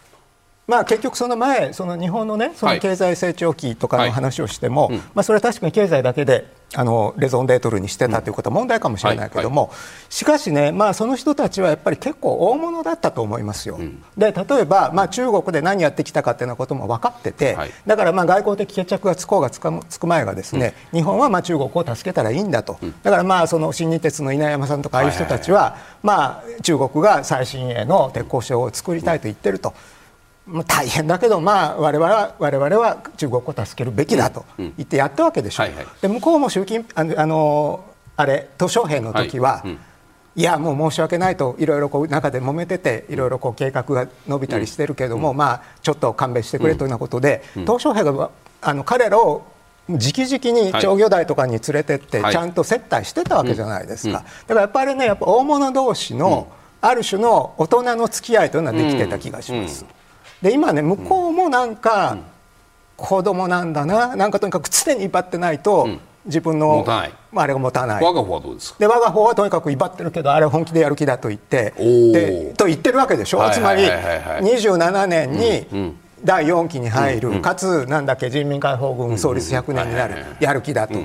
[0.68, 9.72] まあ、結局、その前、その日本の,、ね、その経済成長期とかの話をしても、はいまあ、それは確かに経済だけであのレゾンデートルにしてたということは問題かもしれないけれども、
[10.10, 13.76] しかしね、まあ、その人たちはやっぱり結構大物だったと思いますよ。
[13.76, 29.74] うん、で例えば、まあ、中国で何やってきたかっていうことも分かってて、はい、だからまあ外交的決着がつこうがつかつく前がですね、うん、日本はまあ中国を助けたらいいんだと、うん、だからまあその新日鉄の稲山さんとかああいう人たちは、まあ、中国が最新鋭の鉄鋼所を作りたいと言ってると。
[30.48, 35.68] まあ、大変だけど、まあ、我々は我々は中国を助けるべきだと言ってやったわけでしょ、う
[36.02, 39.70] で向こうも習近あのあのあれ鄧小平の時は、はい。
[39.70, 39.80] うん、
[40.36, 48.30] いやもう申し訳ないといろいろこう中で揉めてていろいろこう計画が伸びたりしてるけども、うん、まあ、ちょっと勘弁してくれというようなことで、うん、鄧小平が
[48.62, 49.48] あの彼らを
[49.88, 56.48] 直々に長魚台とかに連れてって、ちゃんと接待してたわけじゃないですか、だからやっぱりねやっぱ大物同士の、
[56.82, 59.86] ある種の大人の付き合いというのはできてた気がします。
[60.46, 62.18] で今ね向こうもなんか
[62.96, 64.16] 子供なんだな。
[64.16, 65.90] なんかとにかく常に威張ってないと、
[66.26, 68.04] 自分のあれが持たない。
[68.04, 68.80] 我が方はどうですか？
[68.80, 71.74] で我が方はとにかく威張ってるけどあれ本気でやる気だと言って
[72.14, 81.00] でと言ってるわけでしょ、つまり27年に第4期に入る、かつなんだっけ人民解放軍創立100年になる、やる気だと。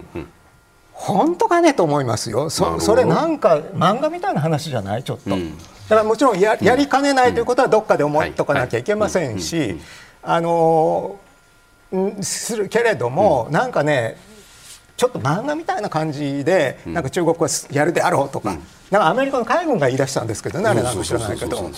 [1.03, 2.51] 本当かねと思いますよ。
[2.51, 5.03] そそれなんか漫画みたいな話じゃない？
[5.03, 9.81] ちょっと、だからもちろんややりかねないということはどっかで思っとかなきゃいけませんし、
[10.23, 11.19] あの
[12.21, 14.19] するけれども、なんかね
[15.01, 18.59] ちょっと漫画みたいな感じで、なんか中国はやるであろうとか、
[18.91, 21.71] なんかアメリカの海軍が言い出したんですけどね、あれなんか知らないけど。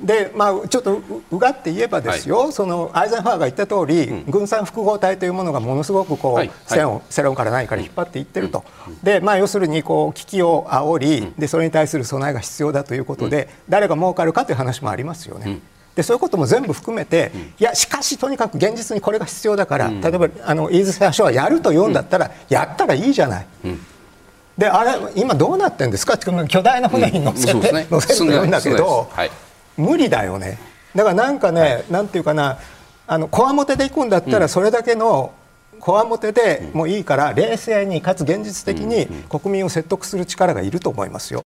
[0.00, 1.00] で、まあ、ちょっと
[1.32, 8.62] うがって言えばですよ、そのアイゼンハワーが言った通り、軍産複合体というものがものすごくこう、世論世論から何から引っ張っていってると、
[9.02, 15.58] でまあ、要するにこう危機を煽りで、それに対する備えが必要だということで、誰が儲かるかという話もありますよね。
[15.96, 23.46] でそういうことも全部含めて、いやしかしとにかく現実にこれが必要だから、例えばあのイーズセアショアやると言うんだったら、やったらいいじゃない。
[24.58, 26.16] であれ今どうなってんですか？
[26.18, 27.60] 巨大な船に乗せて、うん。
[27.74, 29.30] ね、乗せてるんだけど、はい、
[29.76, 30.58] 無理だよね。
[30.94, 32.58] だからなんかね、はい、なんていうかな
[33.06, 35.32] あのこわもてで行くんだったらそれだけの
[35.80, 41.42] こわもてでもいいから冷静にかつ現実的に国民を説得する力がいると思いますよ。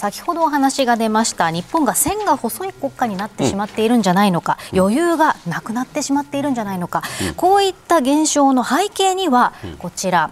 [0.00, 10.30] 先ほどお話が出ました日本が線が細い国家になってしまっているんじゃないのか、うん、余裕がなくなってしまっているんじゃないのか、うん、こういった現象の背景にはこちら、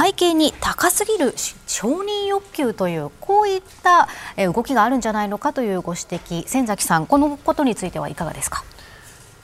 [0.00, 1.34] 背景に高すぎる
[1.66, 8.62] 承認欲求というこういった動きがあるんじゃないのかというご指摘先崎さんこのことについてはいかがですか？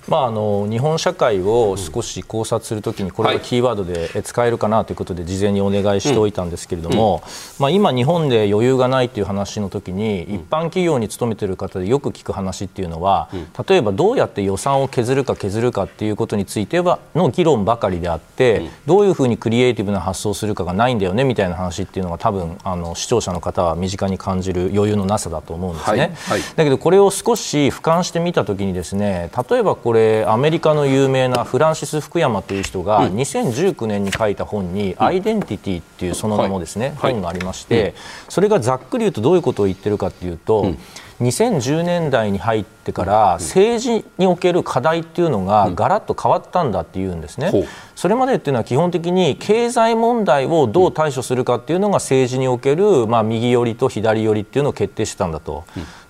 [0.09, 7.23] まあ、あの日本社会を少し考察するときにこれがキーワードで使えるかなということで事前にお願いしておいたんですけれども、
[7.59, 13.29] まあ、今、日本で余裕がないという話のときに一般企業に勤めている方でよく聞く話っていうのは
[13.69, 25.99] 例えばどうやって予算を削るか削るかっていうことについてはの議論ばかりであってどういうふうにクリエイティブな発想をするかがないんだよねみたいな話っていうのが多分あの視聴者の方は身近に感じる余裕のなさだと思うんですね。
[25.99, 26.11] はい。
[26.11, 29.92] はい、だけどこれを少し俯瞰してみたときにですね例えばこれ
[30.27, 37.95] アメリカの有名なフランシス・福山という人が2019年に書いた本に「アイデンティティ」っていうその名もですね、本がありまして、
[38.29, 40.73] それがざっくり言うとどういうことを言ってるかっていうと、
[41.21, 47.53] 2010年代に入ってってから、政治における課題っていうのがガラッと変わったんだっていうんですね。
[47.95, 55.65] それまでっていうのは基本的に経済問題をどう対処するかっていうのが政治における、まあ、右寄りと左寄りっていうのを決定してたんだと。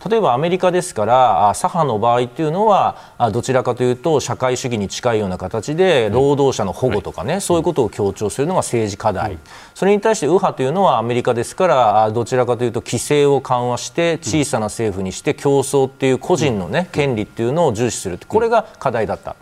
[0.08, 2.96] 例えばアメリカですから左派の場合っていうのは
[3.32, 9.38] どちらかというと社会主義に近いような形で労働者の保護とかね、そういうことを強調するのが政治課題、
[9.74, 19.36] それに対して右派というのはアメリカですからどちらかというと規制を緩和して小さな政府にして競争っていう個人の、ね、権利っていうのを重視するこれが課題だった。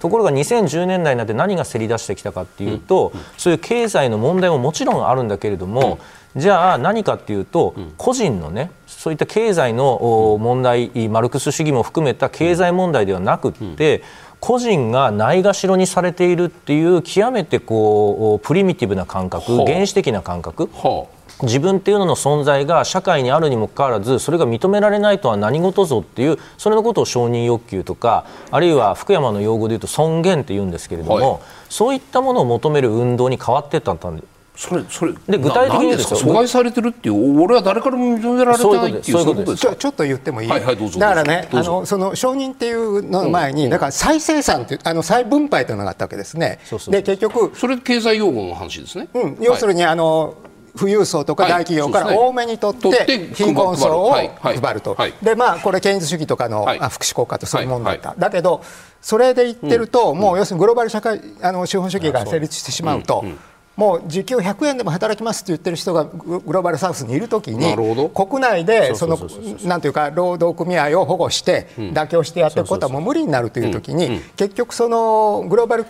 [0.00, 5.98] ところが2010年代になって何がせり出してきたかっていうと、そういう経済の問題ももちろんあるんだけれども、
[6.36, 14.02] じゃあ何かっていうと、個人のねそういった経済の問題マルクス主義も含めた経済問題ではなくって、
[14.40, 20.68] 個人がないがしろにされているっていう極めてこうプリミティブな感覚原始的な感覚、
[21.42, 33.98] 自分っていうのの存在が社会にあるにもかかわらずそれが認められないとは何事ぞっていうそれのことを承認欲求とかあるいは福山の用語でいうと尊厳って言うんですけれども、はい、そういったものを求める運動に変わっていったん
[34.56, 36.14] それそれで具体的にですか？
[36.14, 39.62] 阻害されてるっていう俺は誰からも認められてないっていうそういうことです。
[39.62, 46.60] ちょちょっと言ってもいい、はいはい、だからねあのその承認っていうの前に、うん、だから再生産っていうあの再分配というのがあったわけですね。
[46.88, 50.36] で結局それ経済用語の話ですね、うん、要するに、あの
[50.76, 54.80] 富裕層とか大企業から多めに取って貧困層を配る。
[54.80, 58.62] と、でまあこれ権威主義とかの福祉効果とそういうものだった、だけど
[59.00, 63.24] それで言ってると、もう要するにグローバル社会あの資本主義が成立してしまうと。
[63.76, 67.74] もう時給100円でも働きますって言ってる人がグローバルサウスにいるときに
[68.14, 69.18] 国内でその
[69.64, 75.86] なんていうか労働組合を保護して妥協してやっていくことはもう無理になるというときに結局そのグローバル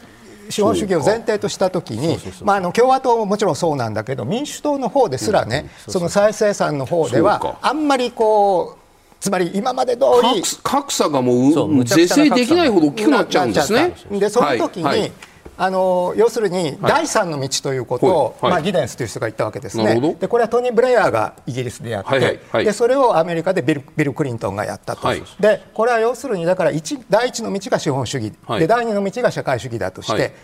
[0.49, 8.85] 資本主義を前提としたときに、まあ、あの共和党ももちろんそうなんだけど民主党の方ですらね、その再生産の方ではあんまりこう
[9.21, 13.95] つまり今まで通り格差がもう是正できないほど大きくなっちゃうんですね。
[14.11, 15.01] でその時に、はい。
[15.01, 15.13] はい
[15.57, 25.09] あの要するに第三の道ということを、はい、まあ、ギデンスという人が言ったわけですね、でこれはトニー・ブレアがイギリスでやって、はいはい、でそれをアメリカでビルビル・クリントンがやったと、
[25.41, 26.73] でこれは要するにだから
[27.09, 30.35] 第一の道が資本主義、で第二の道が社会主義だとして、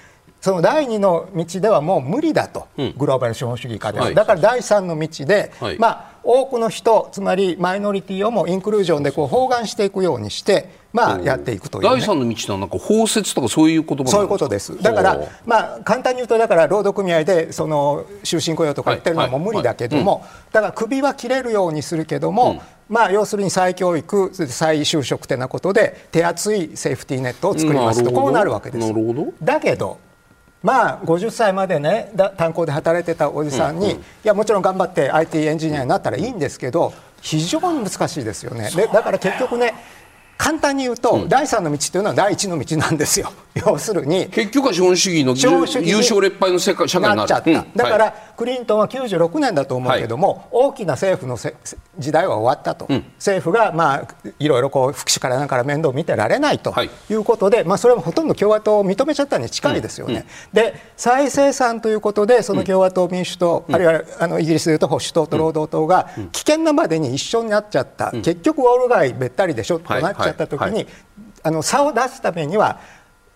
[0.40, 14.80] その第二の道ではもう無理だと、うん、グローバル資本主義化では、はい、だから第三の道で、はい、まあ、多くの人つまりマイノリティをもインクルージョンでこう包含していくようにしてまあ、やっていくという、ね、第三の道のなんか包摂とかそういう言葉そういうことです。
[14.82, 28.10] だから、まあ、簡単に言うとだから労働組合でその終身雇用とか言ってるのはもう無理だけども、だから首は切れるようにするけども、うん、まあ、要するに再教育再就職ってなことで手厚いセーフティーネットを作りますと。
[28.10, 28.92] こうなるわけです。
[29.42, 29.98] だけど
[30.62, 38.70] まあ、50歳までね炭鉱で働いてたおじさんに、うんうん、いやもちろん頑張って IT エンジニアになったらいいんですけど非常に難しいですよね。
[38.74, 39.74] でだから結局ね
[40.40, 43.30] 簡単に言うと、うん、第三の道というのは第一の道なんですよ。
[43.54, 45.34] 要するに結局は資本主義の
[45.82, 51.36] 優勝劣敗の世界社会になっちゃった、うん、だから、はい、クリントンは96年だと思うけども、はい、大きな政府の
[51.98, 56.72] 時代は終わったと、うん、政府が、まあ、いろいろこう福祉からなんから面倒見てられないと
[57.10, 57.12] い。
[57.12, 60.24] うことで、はい、まあ、それはほとんど共和党を認めちゃったに近いですよね。
[60.54, 69.80] で再生産ということでその共和党、民主党、あるいはあのイギリスでいうと保守党と労働党が危険なまでに一緒になっちゃった、結局ウォール街べったりでしょ？
[69.80, 70.86] となっちゃった時に、
[71.42, 72.80] あの差を出すためには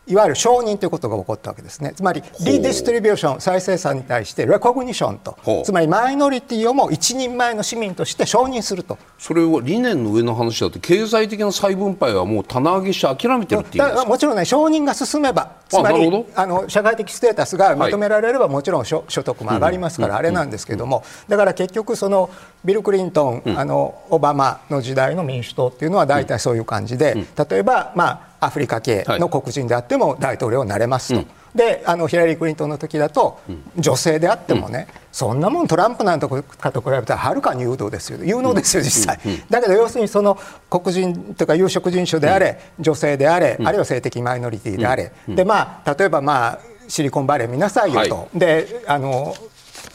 [0.06, 1.92] いわゆる承認ということが起こったわけですね。
[1.96, 5.62] つまりリディストリビューション再生産に対してレコグニションと。
[5.64, 8.98] つまりマイノリティをも一人前の市民として承認すると。
[9.18, 22.30] それは理念の上の話だと経済的な再分配はもう棚上げして諦めてるっていうもちろんね承認が進めばつまりあの社会的ステータスが認められれば、はい、もちろん所得も上がりますから、あれなんですけども、だから結局その
[22.64, 31.26] ビル・クリントン、うん、あのオバマの時代の民主党っていうのは大体そういう感じで、例えばまあアフリカ系の黒人であっても大統領になれますと。
[31.54, 33.38] であのヒラリー・クリントンの時だと、
[33.78, 38.18] 女性であってもね、そんなもんトランプなんとかと比べたらはるかに有能ですよ。
[38.24, 40.36] 有能ですよ実際、だけど要するにその
[40.68, 49.32] 黒人とか有色人種であれ、女性であれ、あるいは性的マイノリティであれ、でまあ例えばまあシリコンバレー見なさいよと、であの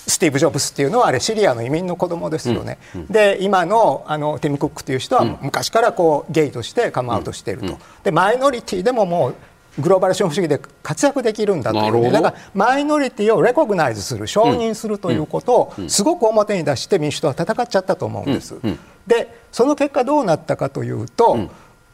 [0.10, 9.36] スティーブ・ジョブスっていうのはあれシリアの移民の子供ですよね、うんうん、で今のあのティム・クックという人は昔からこうゲイとしてカムアウトしていると、でマイノリティでももう
[9.80, 18.56] グローバル資本主義で活躍できるんだという、ね、だからマイノリティをレコグナイズする承認するということをすごく表に出して民主党は戦っちゃったと思うんです。
[19.08, 21.50] でその結果どうなったかというと、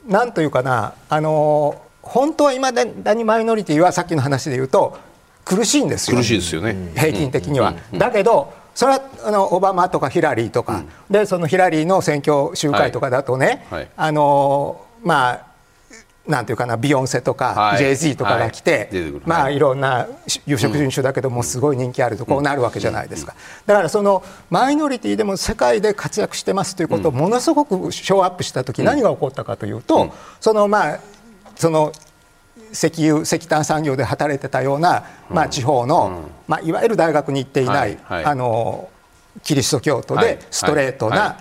[0.08, 4.98] なんというかなあの本当はいまだにマイノリティはさっきの話で言うと
[5.46, 6.18] 苦しいんですよ。
[6.18, 6.76] 苦しいですよね。
[6.96, 7.76] 平均的には。
[7.94, 13.66] だけどそれはあのオバマとかヒラリーとか、でそのヒラリーの選挙集会とかだとね、
[13.96, 15.46] あのまあ
[16.28, 19.60] なんていうかなビヨンセとか、はい、JZ とかが来て、はい、まあい。
[19.60, 20.08] ろんな
[20.48, 23.36] 有色人種だけどもすごい人気あるとこうなるわけじゃないですか、
[23.66, 31.00] だからそのマイノリティでも世界で活躍してますということをものすごくショーアップした時何が起こったかというと、そのまあ
[31.56, 31.94] その
[32.76, 38.90] 石油石炭産業で働いてたような、まあ、地方の、まあ、いわゆる大学に行っていない、あの
[39.44, 41.38] キリスト教徒でストレートな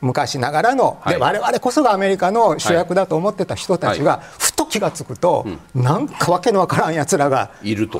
[0.00, 7.50] 昔ながらので我々こそがアメリカの主役だと思ってた人たちがふと気が付くとなんかわけのわからんやつらが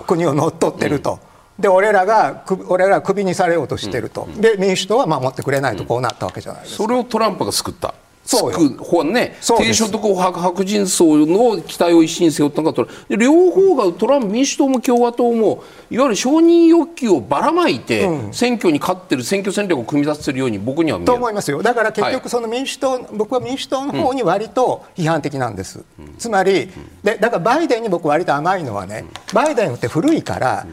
[0.07, 1.19] 国を乗っ取ってると。
[1.59, 7.95] で俺らが俺らクビにされようとしてると、で民主党は守ってくれないとこうなったわけじゃないですか、それをトランプが救った
[8.25, 9.05] そうよ。
[9.05, 13.17] ね、低所得白白人層の期待を一身に背負ったのがトランプ。
[13.17, 21.13] 両方がトランプ民主党も共和党もいわゆる承認欲求をばらまいて、うん、選挙に勝ってる選挙戦略を組み立ててるように僕には見える。
[21.13, 21.63] と思いますよ。
[21.63, 26.71] だから結局その民主党、はい、僕は民主党の方に割と批判的なんです、うん、つまり
[27.03, 30.67] でだからバイデンに僕割と甘いのはね、バイデンって古いから、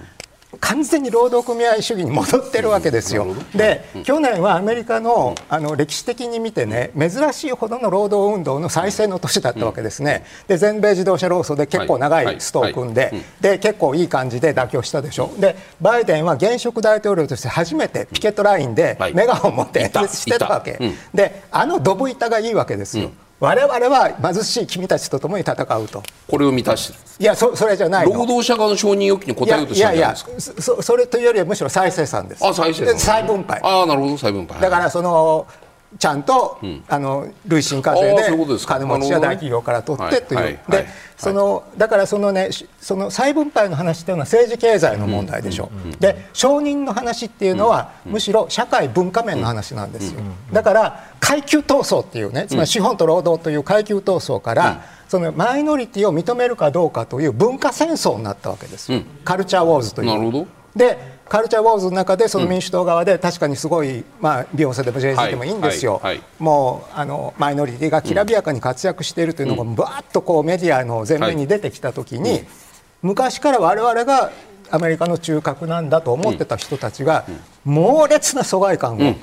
[0.59, 3.27] 完全に労働組合主義に戻ってるわけですよ。
[3.55, 10.25] で、去年はアメリカのあの歴史的に見てね珍しいほどの労働運動の再生の年だったわけですね。
[10.47, 15.31] で全米自動車労組で結構長いストを組んでで結構いい感じで妥協したでしょ。
[15.37, 20.79] でバイデンは現職大統領として初めてピケットラインでメガホンを持って演説してたわけ。
[21.13, 23.11] であのドブ板がいいわけですよ。
[23.41, 26.03] 我々は貧しい君たちと共に戦うと。
[26.29, 30.31] これを満たしていやそそれじゃない労働者側の承認欲求に応えようとしてるんじゃないですか？
[30.31, 32.45] いやいやそそれというよりはむしろ再生産です。
[32.45, 32.99] あ再生産。
[32.99, 33.59] 再分配。
[33.63, 34.61] ああなるほど再分配。
[34.61, 35.47] だからその
[35.99, 38.23] ちゃんと、うん、あの累進課税で
[38.65, 40.87] 金持ちや大企業から取ってという、はい、で、はい、
[41.17, 50.21] そのだからそのねその再分配の話っていうのは政治経済の問題でしょ、うん、で承認の話っていうのは、うん、むしろ社会文化面の話なんですよ、
[50.51, 58.91] だから階級闘争っていうねつまり資本と労働という階級闘争から、そのマイノリティを認めるかどうかという文化戦争になったわけです、
[59.25, 60.07] カルチャーウォーズという。
[60.07, 60.47] なるほど。
[60.75, 72.41] でカルチャーウォーズの中でその民主党側で確かにすごい、まあ、ビヨンセでも JZ でもいいんですよ、はいはい、もうあのマイノリティがきらびやかに活躍しているというのがばーっとこうメディアの前面に出てきたときに、
[73.01, 74.29] 昔から我々が
[74.71, 77.25] アメリカの中核なんだと思ってた人たちが
[77.63, 79.15] 猛烈な疎外感を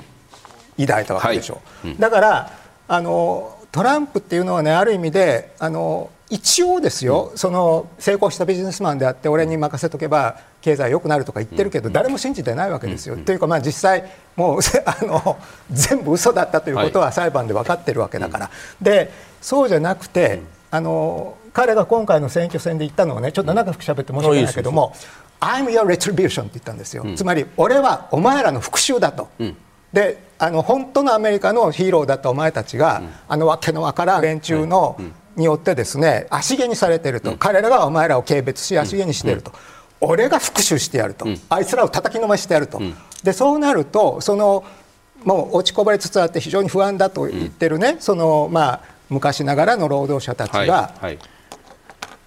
[0.79, 1.61] 抱いたわけでしょ。
[1.85, 2.01] う。
[2.01, 2.51] だから
[2.87, 13.17] あのトランプっていうのはねある意味であの一応ですよ、その成功したビジネスマンであって俺に任せとけば経済良くなるとか言ってるけど、誰も信じてないわけですよ。
[13.17, 15.37] というかまあ実際もう あの
[15.71, 18.49] 全部嘘だったということは裁判で分かってるわけだから、
[18.79, 19.11] で
[19.41, 24.93] そうじゃなくて、あの彼が今回の選挙戦で言ったのはねちょっと長く喋って申し訳ないけども
[25.41, 29.29] 「I'm your retribution」って言ったんですよ、つまり俺はお前らの復讐だと。
[29.91, 34.95] であの本当のアメリカのヒーローだったお前たちが、あのわけのわからん連中の、
[35.39, 39.51] によってですね足毛にされてると、うん、彼らがお前らを軽蔑し足毛にしていると、
[40.01, 42.79] うん、俺が復讐してやると、うん、あいつらを叩きのめしてやると、
[43.23, 44.63] でそうなるとその
[45.23, 51.19] もう落ちこぼれつつあって非常に不安だと言ってるね、そのまあ昔ながらの労働者たちが、はいはい、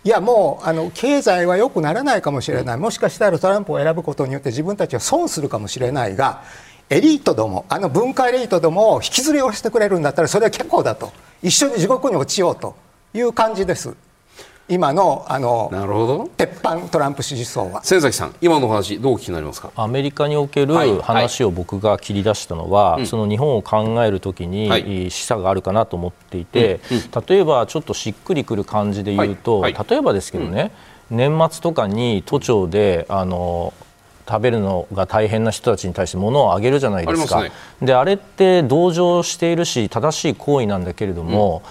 [0.04, 6.42] いやもうあの経済は良くならないかもしれない、もしかしたらトランプを選ぶことによって自分たちは損するかもしれないが
[6.90, 11.12] エリートどもあの文化エリートどもを引きずり下ろしてくれるんだったらそれは結構だと。
[11.42, 12.76] 一緒に地獄に落ちようと
[13.14, 13.94] いう感じです。
[14.68, 16.30] 今のあのなるほど。
[16.36, 17.84] 鉄板トランプ支持層は。
[17.84, 19.70] 先崎さん、今の話、どうお聞きになりますか？
[19.76, 24.68] アメリカにおける話を僕が切り出したのは、はいはい、その日本を考えるときに
[25.10, 26.96] 示唆があるかなと思っていて、うん。
[26.96, 30.70] うん、例えばちょっとしっくりくる感じで言うと、はい、例えばですけどね、
[31.10, 33.74] うん、年末とかに都庁であの
[34.26, 37.40] 食べるのが大変な人たちに対して物をあげるじゃないですか。
[37.40, 37.52] あ、ね、
[37.82, 41.62] であれって同情しているし正しい行為なんだけれども、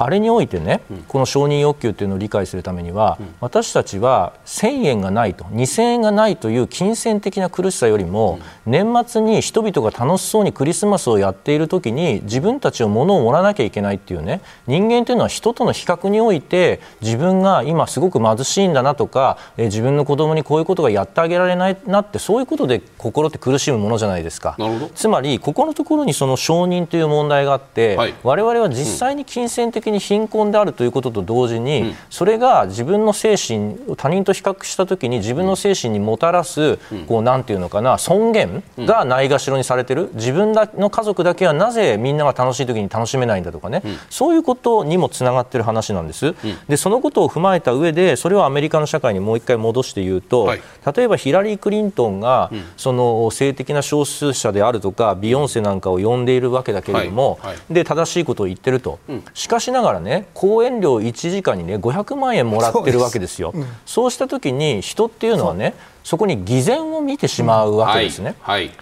[0.00, 24.56] あれにおいてね、この承認欲求というのを理解するためには、私たちは1000円がないと2000円がないという金銭的な苦しさよりも、年末に人々が楽しそうにクリスマスをやっている時に自分たちを物を盛らなきゃいけないっていうね人間というのは人との比較において自分が今すごく貧しいんだなとか、え自分の子供にこういうことがやってあげられないなってそういうことで心って苦しむものじゃないですか。
[24.94, 40.10] つまりここのところにその承認という問題があって、はい、我々は実際に金銭的に貧困であるということと同時に、うん、それが自分の精神他人と比較した時に自分の精神にもたらす、うん、こうなんていうのかな尊厳がないがしろにされてる。
[40.14, 46.34] 自分の家族だけはなぜみんなが楽しい時に楽しめないんだとかね、うん、そういうことにもつながってる話なんです。
[46.68, 50.60] でそのことを踏まえた上でそれをアメリカの社会にもう一回戻して言うと、はい、
[50.94, 57.38] 例えばヒラリー・クリントンが、その性的な少数者であるとかビヨンセなんかを呼んでいるわけだけれども、
[57.70, 58.98] で正しいことを言ってると。
[59.34, 63.52] しかしなながらね講演料1時間にね500万円もらってるわけですよ。
[63.52, 65.74] そううん、そうした時に人っていうのはね
[66.04, 68.36] そこに偽善を見てしまうわけですね。
[68.40, 68.76] はい、はい。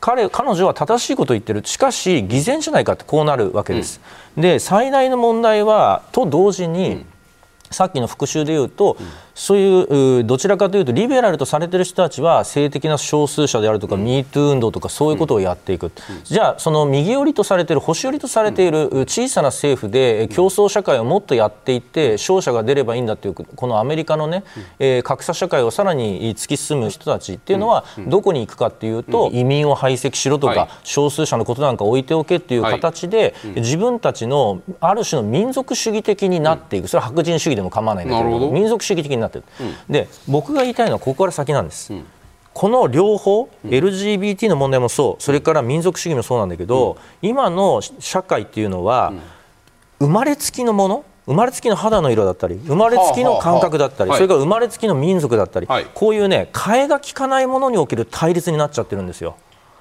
[0.00, 1.62] 彼彼女は正しいことを言ってる。
[1.64, 4.00] しかし偽善じゃないかってこうなるわけです、
[4.36, 7.06] うん、で最大の問題はと同時に、うん、
[7.70, 9.06] さっきの復習で言うと、うん
[9.36, 15.92] そういうどちらかというとリベラルとされている人たちは性的な少数者であるとか、ミート運動とかそういうことをやっていく、
[16.24, 24.42] じゃあその右寄りとされている保守寄りとされている小さな政府で競争社会をもっとやっていって勝者が出ればいいんだというこのアメリカのね、
[24.78, 36.88] えー、格差社会をさらに突き進む人たちっていうのはどこに行くかっていうと移民を排斥しろとか少数者のことなんか置いておけっていう形で自分たちのある種の民族主義的になっていく。
[36.88, 39.44] それは白人主義でも構わないんだけど民族主義的になってる。
[39.88, 41.92] で僕が言いたいのはここから先なんです。
[41.92, 42.04] うん。
[42.56, 49.12] この両方、LGBT の問題もそう、それから民族主義もそうなんだけど、今の社会っていうのは、
[49.98, 59.36] 生まれつきのもの、生まれつきの肌の色だったり、生まれつきの感覚だったり、それから生まれつきの民族だったり、こういうね、替えが利かないものにおける対立になっちゃってるんですよ。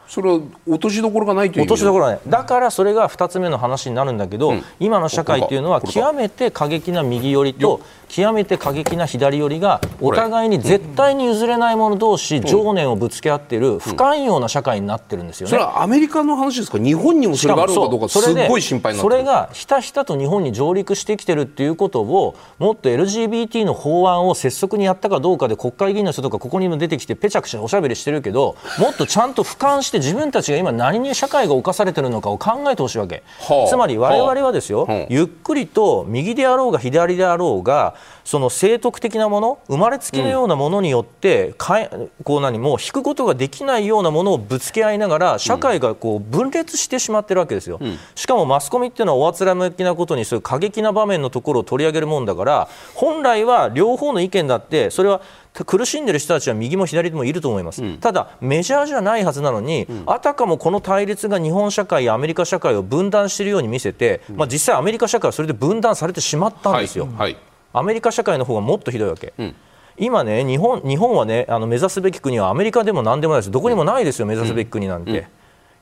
[0.08, 2.20] それは落としどころがないという落としどころがない。
[2.28, 16.78] だからそれが2つ目の話になるんだけど、うん、今の社会っていうのは極めて過激な右寄りと極めて過激な左寄りがお互いに絶対に譲れない者同士、情念をぶつけ合っている不寛容な社会になってるんですよね、それはアメリカの話ですか？
[16.78, 18.00] 日本にもそれがあるのかどう。
[18.00, 55.22] かすごい心配それがひたひたと日本に上陸してきてるっていうことをもっと LGBT の法案を拙速にやったかどうかで国会議員の人とかここにも出てきてぺちゃくちゃおしゃべりしてるけどもっとちゃんと俯瞰して自分たちが今何に社会が侵されてるのかを考えてほしいわけ、はあ、つまり我々はですよ、はあ、ゆっくりと右であろうが左であろうがその聖徳的なもの生まれつきのようなものによって、かえこう何も引くことができないようなものをぶつけ合いながら社会がこう分裂してしまってるわけですよ、うん、しかもマスコミっていうのはおあつらむきなことにそういう過激な場面のところを取り上げるもんだから本来は両方の意見だってそれは
[55.54, 67.06] 苦しんでる人たちは右も左でもいると思います、うん、ただメジャーじゃないはずなのに、うん、あたかもこの対立が日本社会やアメリカ社会を分断しているように見せて、まあ、実際アメリカ社会はそれで分断されてしまったんですよ。
[67.06, 67.16] はい。
[67.16, 67.38] はい
[67.78, 69.34] アメリカ社会の方がもっとひどいわけ。
[69.38, 69.56] うん。
[69.98, 73.52] 今ね日本日本はねあの目指すべき国はアメリカでも何でもないです。
[73.52, 75.28] どこにもないですよ、目指すべき国なんて、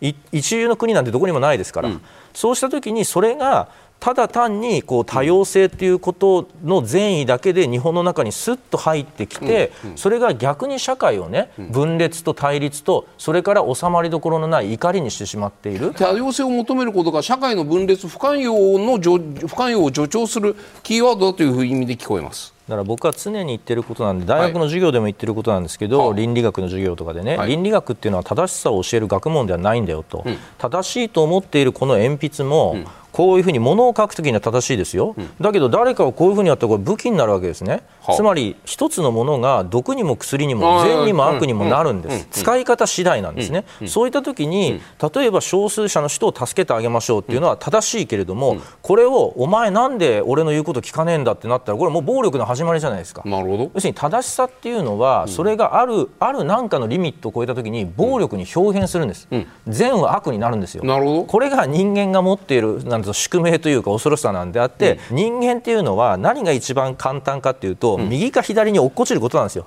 [0.02, 2.02] うん、一流の国なんてどこにもないですから、うん、
[2.34, 3.70] そうした時にそれが
[4.04, 15.94] ただ単にこう多様性ということの善意だけで日本の中にすっと入ってきて、それが逆に社会をね分裂と対立とそれから収まりどころのない怒りにしてしまっている。
[15.94, 19.00] 多様性を求めることが社会の分裂不寛容の
[19.48, 22.54] 不寛容を助長するキーワードだという意味で聞こえます。
[22.68, 37.84] だから僕は常に言ってることなんで大学の授業でも言ってることなんですけど、はい、倫理学の授業とかでね、はい、倫理学っていうのは正しさを教える学問ではないんだよと、うん、正しいと思っているこの鉛筆も、うんこういうふうに物を書くときには正しいですよ、うん、だけど誰かをこういうふうにやったらこれ武器になるわけですね、
[38.16, 44.82] つまり一つのものが毒にも薬にも善にも悪にもなるんです、使い方次第なんですね、そういったときに
[45.14, 53.22] 例えば少数者の人を助けてあげましょうっていうのは正しいけれども、これをお前なんで俺の言うこと聞かねえんだってなったらこれもう暴力の始まりじゃないですか。
[53.26, 53.72] なるほど。
[53.74, 59.28] 要するに正しさっていうのはそれがあるある何かのリミットを超えたときに暴力に表現するんです、
[59.68, 60.84] 善は悪になるんですよ。
[60.84, 61.24] なるほど。
[61.24, 69.66] これが人間が持っているなんと宿命というか恐ろしさなんであって、うん、人間っていうのは何が一番簡単かっていうと、うん、右か左に落っこちることなんですよ。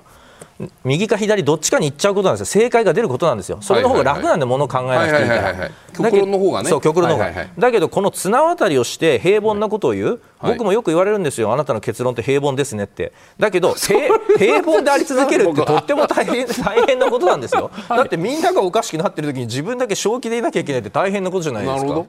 [0.83, 2.61] 右か左どっちかに行っちゃうことなんですよ。
[2.61, 3.59] 正解が出ることなんですよ。
[3.61, 5.69] それの方が楽なんでものを考えなくていいから。
[5.93, 6.69] 極論の方がね。
[6.69, 7.31] そう極論の方。
[7.31, 11.53] が、だけどこの綱渡りをして平凡なことを言う、僕もよく言われるんですよ。
[11.53, 13.13] あなたの結論って平凡ですねって。
[13.37, 17.69] だけど 平凡であり続けるって とっても大変 大変なことなんですよ。
[17.89, 22.05] だってみんながおかしくなってる時に自分だけ正気でいなきゃいけないって大変なことじゃないですか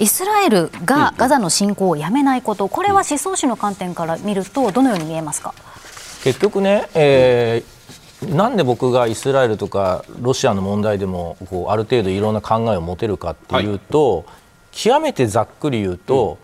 [0.00, 5.54] イスラエルがガザの侵攻をやめないこと、これは思想史の観点から見ると、どのように見えますか？
[6.24, 14.26] 結局ね、えー、なんで僕がイスラエルとかロシアの問題でもこうある程度いろんな考えを持てるかっていうと、はい、
[14.72, 16.38] 極めてざっくり言うと、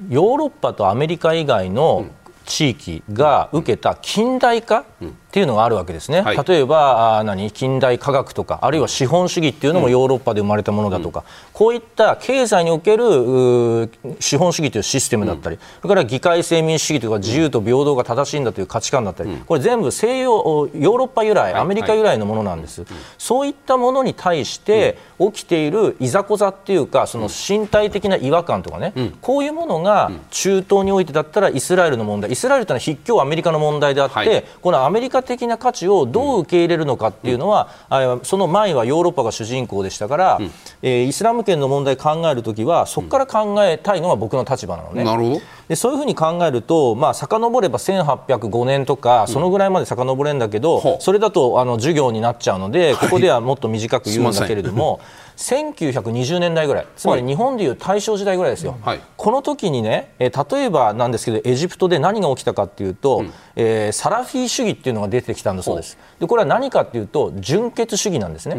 [0.00, 2.06] うん、ヨーロッパとアメリカ以外の
[2.46, 4.84] 地域が受けた近代化
[5.32, 7.50] っていうのがあるわけですね、はい、例えばあ何？
[7.50, 11.24] 近代科学とかあるいは資本主義っていうのもヨーロッパで生まれたものだとか、うん、
[11.54, 22.92] こういった経済における資本主義というシステムだったり、うん、それから議会制民主主義とか自由と平等が正しいんだという価値観だったり、うん、これ全部西洋ヨーロッパ由来、アメリカ由来のものなんです、はい。
[22.92, 32.30] はい、そういったものに対して起きているいざこざっていうかその身体的な違和感とかね、こういうものが中東においてだったらイスラエルの問題。
[32.30, 40.50] イスラエルというのは筆教アメリカの問題であって、はい、このアメリカ的な価値をどう受け入れるのかっていうのは、うん、その前はヨーロッパが主人公でしたから、うん、
[40.82, 45.04] えー、イスラム圏の問題を考えるときはそこから考えたいのが僕の立場なのね。
[45.04, 45.40] なるほど。
[45.68, 50.96] でそういうふうに考えると、まあ遡れば1805年とか、そのぐらいまで遡れるんだけど、う。
[50.98, 55.00] ん、それだとあの授業になっちゃうので、ここではもっと短く言うんだけれども。
[55.36, 56.86] 1920年代ぐらい。
[56.96, 65.98] つまり日本でいう大正時代ぐらいですよ、はい、この時にね、えー、例えばなんですけどエジプトで何が起きたかっていうと、うん、えー、サラフィー主義っていうのが出てきたんだそうです。
[66.20, 68.56] でこれは何かっていうと純血主義なんですね、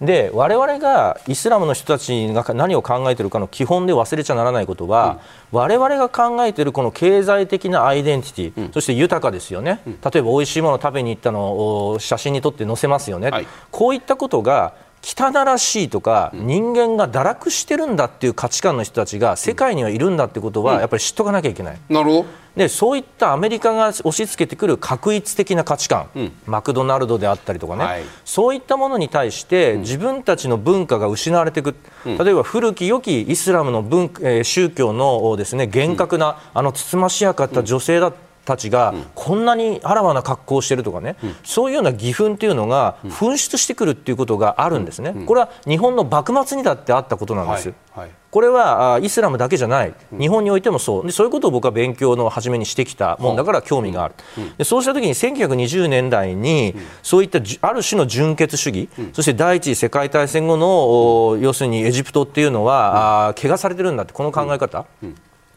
[0.00, 0.06] うん。
[0.06, 5.20] で我々がイスラムの人たちが何を考えているかの基本で忘れちゃならないことは、
[5.52, 21.78] うん、我々が考えているこの経済的なアイデンティティ、うん、そして豊かですよね、うん、例えば美味しいものを食べに行ったのを写真に撮って載せますよね、はい、こういったことが汚らしいとか、人間が堕落してるんだっていう価値観の人たちが世界にはいるんだってことは、やっぱり知っとかなきゃいけない。
[21.88, 22.42] なるほど。
[22.56, 31.74] でそういったアメリカが押し付けてくる確一的な価値観、うん、マクドナルドであったりとかね、はい、そういったものに対して自分たちの文化が失われていく、
[32.04, 38.12] うん、例えば古き良きイスラムの文、えー、宗教のですね厳格な、あのつつましやかった女性だ
[38.44, 47.68] たちがこんなにあらわな格好をしているとかね、うん、そういうような義憤というのが噴出してくるっていうことがあるんですね、これは日本の幕末にだってあったことなんです。
[47.68, 48.00] はい。
[48.00, 48.10] はい。
[48.32, 51.06] これはイスラムだけじゃない、日本においてもそう。
[51.06, 54.14] でそういうことを僕は勉強の初めにしてきたもんだから興味がある、
[54.56, 64.86] でそうした時に1920年代に、そういったある種の純血主義、そして第一次世界大戦後の、要するにエジプトっていうのは、あ汚されてるんだってこの考え方、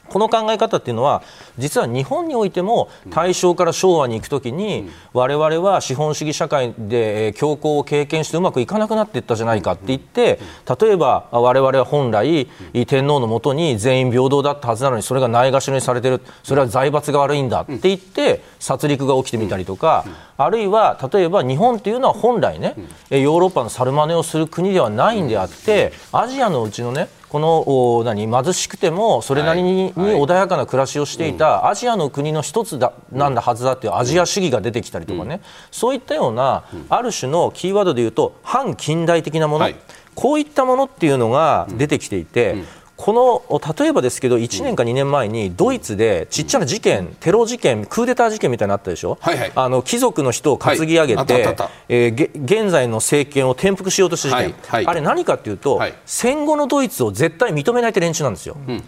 [0.09, 1.23] この考え方っていうのは
[1.57, 10.39] 実は日本においても大正から昭和に行くときに我々は資本主義社会で強行を経験してうまくいかなくなっていったじゃないかって言って
[10.79, 12.47] 例えば我々は本来
[12.87, 20.05] 天皇のもとに全員平等だったはずなのにそれがないがしろにされてるそれは財閥が悪いんだって言って殺戮が起きてみたりとか
[20.37, 22.75] あるいは例えば日本というのは本来ね
[23.09, 39.69] ヨーロッパの猿真似をする国ではないんであってアジアのうちのねこの何貧しくてもそれなりに穏やかな暮らしをしていたアジアの国の一つだなんだはずだっていうアジア主義が出てきたりとかね、そういったようなある種のキーワードで言うと反近代的なもの、
[40.13, 42.63] こういったものっていうのが出てきていて、
[42.97, 51.55] この例えばですけど1年か2年前にドイツでちっちゃな事件、テロ事件、クーデター事件みたいになったでしょ、はいはい、あの貴族の人を担ぎ上げて、はい、
[51.89, 58.55] えー、現在の政権を転覆しようとした事件、はいはい、あれ何かというと、戦後のドイツを絶対認めないって連中なんですよ。
[58.67, 58.83] うん。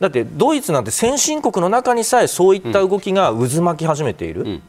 [0.00, 4.62] だってドイツなんて先進国の中にさえそういった動きが渦巻き始めている、うん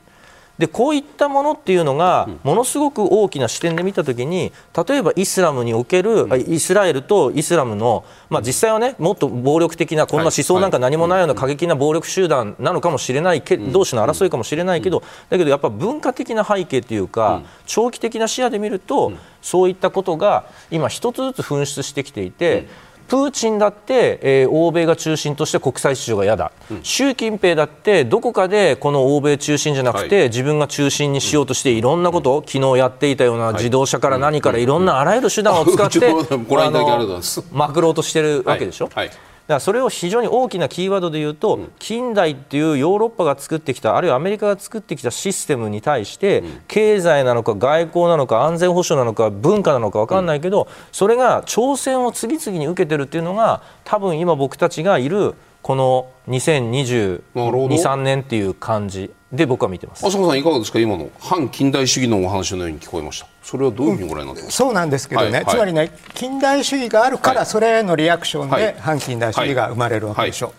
[0.57, 4.51] でこういったものっていうのがものすごく大きな視点で見たときに
[4.87, 22.67] 例えばイスラムにおけるイスラエルとイスラムの、まあ、実際はねもっと暴力的なこんな思想なんか何もないような過激な暴力集団なのかもしれないけ同士の争いかもしれないけどだけどやっぱ文化的な背景というか長期的な視野で見るとそういったことが今一つずつ噴出してきていて。
[23.07, 35.99] プーチンだって、えー、欧米が中心として国際秩序が嫌だ、うん、習近平だってどこかでこの欧米中心じゃなくて、はい、自分が中心にしようとしていろんなことを、うん、昨日やっていたような自動車から何からいろんなあらゆる手段を使って、
[37.51, 38.89] まくろうとしてるわけでしょ？
[38.93, 39.11] はい
[39.47, 60.05] からそれを非常に大きなキーワードで言うと、近代っていうヨーロッパが作ってきたあるいはアメリカが作ってきたシステムに対して、経済なのか外交なのか安全保障なのか文化なのか分かんないけど、それが挑戦を次々に受けてるっていうのが多分今僕たちがいるこの2022、3年っていう感じで僕は見てます。
[60.05, 60.79] 浅香さんいかがですか？
[60.79, 70.53] 今の反近代主義のお話のように聞こえましたそれはどういうふうにご覧になってますか、うん、そうなんですけどね、はいはい、つまりね近代主義があるからそれへのリアクションで反近代主義が生まれるわけでしょ。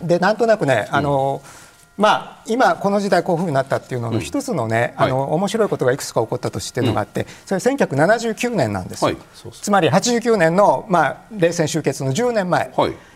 [0.00, 1.65] う、はい、でなんとなくねあの、うん、
[1.96, 9.16] まあ、今、この時代こういうふうになったっていうのの一つのね、うん、あの面白いことがいくつか起こったとしてるのがあって、それ1979年なんですよ、
[9.50, 12.70] つまり89年の、まあ、冷戦終結の10年前、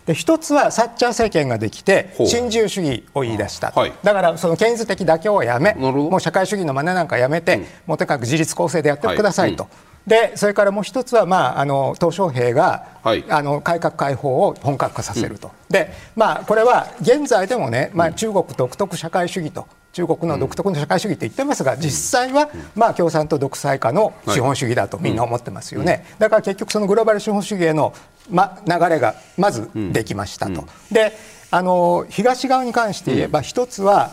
[0.06, 9.64] で一つはサッチャー政権ができて新自由主義を言い出した、はい、だからその権威的妥協をやめもう社会主義の真似なんかやめて、うん、もうとにかく自立構成でやってくださいと。
[9.64, 9.72] はい。
[9.84, 27.92] うんでそれからもう一つは、まあ、あの鄧小平が、はい、あの改革開放を本格化させると、うん、でまあ、これは現在でもね、まあ、中国独特社会主義と中国の独特の社会主義って言ってますが、実際は、まあ、共産党独裁化の資本主義だとみんな思ってますよね、だから結局、そのグローバル資本主義への、
[28.28, 30.64] ま、流れがまずできましたと。
[30.90, 31.12] で
[31.52, 34.12] あの東側に関して言えば、一つは、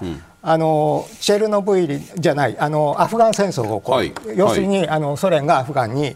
[0.50, 6.16] あのチェルノブイリじゃないあのアフガン戦争が起こる、はい、要するに、はい、あのソ連がアフガンに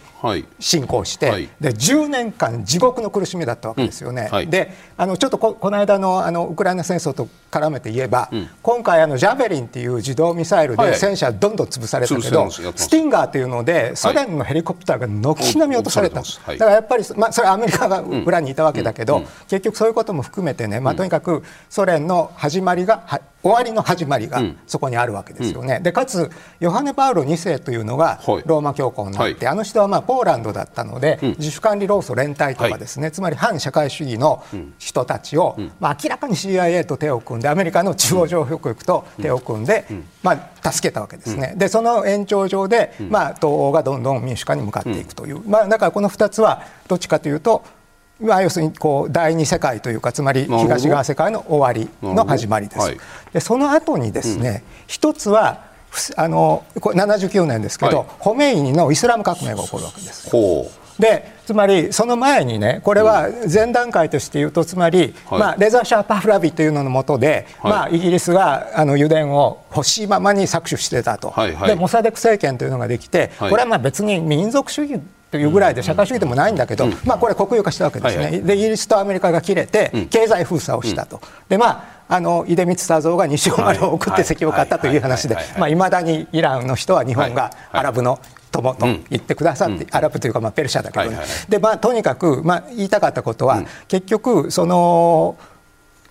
[0.57, 4.29] 侵攻して、はい、で10年間地獄の苦しみだったわけですよね。
[4.47, 25.79] であのちょっとここの間のあのウクライナ戦争と絡めて言えば、うん、今回あのジャベリンっていう自動ミサイルで戦車どんどん潰されたけど、はい、スティンガーというのでソ連のヘリコプターが軒並み落とされた、はい、だからやっぱり、まあ、それはアメリカが裏にいたわけだけど、うんうん、結局そういうことも含めてね、まあ、とにかくソ連の始まりが終わりの始まりがそこにあるわけですよね。
[25.79, 26.29] でかつ
[26.59, 34.43] ヨハネ・パウロ2世というのがローマ教皇になって、あの人はまあポーランドだったので、自主管理労組連帯とかですね、つまり反社会主義の
[34.77, 39.85] 人たちを、まあ、明らかに CIA と手を組んでアメリカの中央情報局と手を組んで、
[40.23, 41.53] まあ、助けたわけですね。
[41.57, 47.63] でその延長上で、まあ、東欧がどんどん民主化に向かっていくという、まあ、だからこの2つはどっちかというと
[48.21, 52.79] まあ、要するにこう第二世界というかつまり東側世界の終わりの始まりです。
[52.79, 52.97] はい、
[53.33, 55.63] でその後にですね、うん、一つは
[56.15, 60.29] あのこれ79年ですけど、はい、ホメイニのイスラム革命が起こるわけです。
[61.01, 81.19] でつまりその前にねこれは前段階として言うとつまり、はい、まあ、レザーシャー・パフラビというののもとで、はい、まあ、イギリスがあの油田を欲しいままに搾取してたと、はいはい、でモサデク政権というのができて、これはまあ別に民族主義というぐらいで社会主義でもないんだけど、まあ、これ国有化したわけですね、はいはい、でイギリスとアメリカが切れて経済封鎖をしたと。
[81.49, 85.37] でまああの出光佐三が西尾丸を送って石油を買ったという話で
[85.69, 88.19] いまだにイランの人は日本がアラブの
[88.51, 91.17] 友と言ってくださって、アラブというか、まあ、ペルシャだけど、ね
[91.49, 95.37] でまあ、とにかく、まあ、言いたかったことは、結局その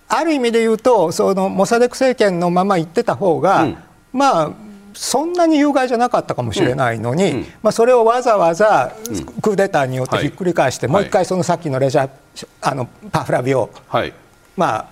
[0.07, 3.67] ある意味で言うとそのモサデク政権のまま言ってた方が、
[4.11, 4.51] まあ
[4.93, 7.37] そんなに有害じゃなかったかもしれないのに、うん。
[7.37, 8.93] うん、まあ、それをわざわざ
[9.41, 14.13] クーデターによってひっくり返して、もう一回そのさっきのレジャーあのパフラビを、はい、
[14.57, 14.87] まあ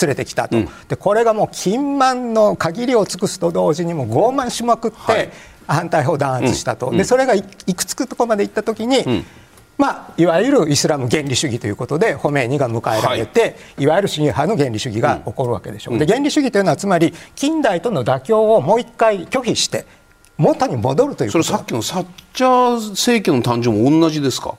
[0.00, 5.30] 連れてきたと、うん、でこれがもう金満の限りを尽くすと同時にも傲慢しまくって、
[5.72, 9.24] 反対派を弾圧したと、でそれがいくつくとこまで行った時に、
[9.78, 19.86] まあ、いわゆるイスラム原理主義ということでホメイニが迎えられて、はい、いわゆるシー派の原理主義が起こるわけでしょう、うん、で原理主義というのはつまり近代との妥協をもう一回拒否して
[20.36, 24.54] 元に戻るというそれさっきのサッチャー政権の誕生も同じですか？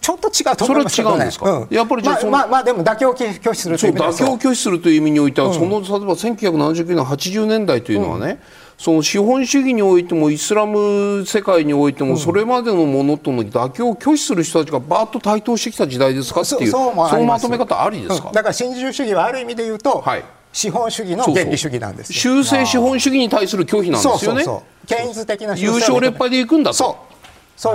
[0.00, 8.38] ちょっと違うと思いますけど、ね、それは違うんですか、うん、やっぱりまあ、まあまあでも妥協を拒否するという意味で妥協を拒否するという意味においては、うん、その例えば1979年80年代というのはね、うん
[8.80, 16.94] その資本主義においてもイスラム世界においてもそれまでのものとの妥協を拒否する人たちがばーっと台頭してきた時代ですかっていうその
[17.26, 24.44] まとめ方ありですか、うん、だから新自由主義はある意味で言うと、はい、資本主義の原理主義なんです修正資本主義に対する拒否なんですよね。
[24.44, 25.26] そうそうそう。
[25.26, 26.76] 的な優勝劣敗でいくんだと。
[26.78, 27.09] そう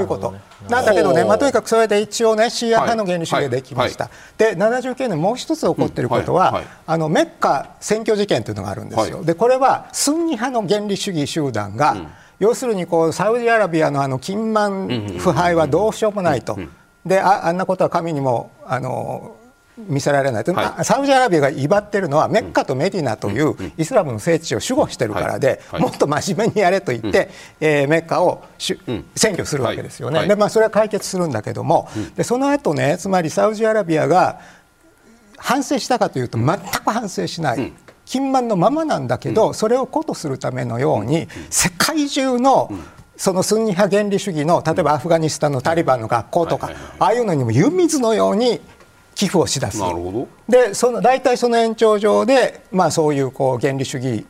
[0.01, 0.33] いうこと。
[0.69, 4.09] なんだけどね、まあ、とにかくそれで一応ね、シーア派の原理主義ができました。
[4.37, 9.23] で、79年、もう一つ起こっていることは、あのメッカ選挙事件というのがあるんですよ。
[9.23, 11.95] で、これはスンニ派の原理主義集団が、
[12.39, 16.57] 要するにこうサウジアラビアのあの金満腐敗はどうしようもないと。
[17.05, 19.35] でああんなことは神にもあの
[19.77, 20.43] 見せられない。
[20.43, 34.39] と、はい、サウジアラビアが威張ってるのはメッカとメディナというイスラムの聖地を守護してるからで、もっと真面目にやれと言って、えー、メッカを占拠するわけですよね、でまあ、それは解決するんだけども、でその後ねつまりサウジアラビアが
[35.37, 37.73] 反省したかというと全く反省しない。
[38.05, 42.71] 金満のままなんだけど、それをことするためのように、世界中の
[43.17, 46.69] そのスンニ派原理主義の例えばアフガニスタンのタリバンの学校とか、
[46.99, 48.61] ああいうのにも湯水のように
[49.15, 49.79] 寄付をしだす。
[50.47, 54.25] でその大体その延長上で、まあ、そういうこう原理主義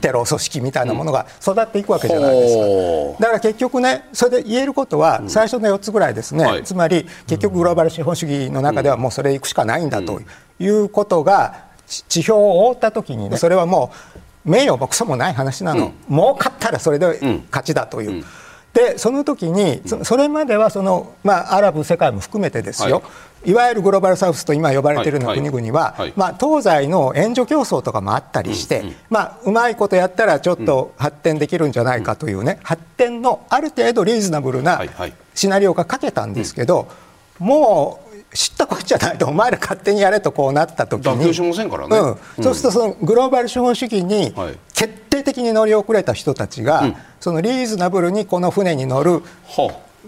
[0.00, 2.66] テロ組織みたいなものが育っていくわけじゃないですか、う。
[3.10, 10.20] ん、だから結局ねそれで言えることは最初の4つぐらいですね、うんはい、つまり結局グローバル資本主義の中ではもうそれいくしかないんだと
[10.58, 13.92] いうことが地表を覆った時にねそれはも
[14.46, 17.20] う名誉もクソもない話なの、うん、儲かったらそれで
[17.50, 18.24] 勝ちだという。
[18.72, 23.04] でその時にそれまではその、まあ、アラブ世界も含めてですよ、はい、
[23.44, 26.00] いわゆるグローバルサウスと今呼ばれているような国々は、はい。
[26.00, 28.88] はい、まあ、東西の援助競争とかもあったりして、うん。
[28.88, 34.82] うん、まあ、うまいことやったらちょっと発展できるんじゃないかというね、発展のある程度リーズナブルな
[35.34, 36.88] シナリオが書けたんですけど、
[37.38, 41.50] もう知ったこっちゃないとお前ら勝手にやれとこうなった時に、そ
[42.50, 44.32] うするとそのグローバル資本主義に
[44.74, 49.22] 決定的に乗り遅れた人たちが、うん、そのリーズナブルにこの船に乗る、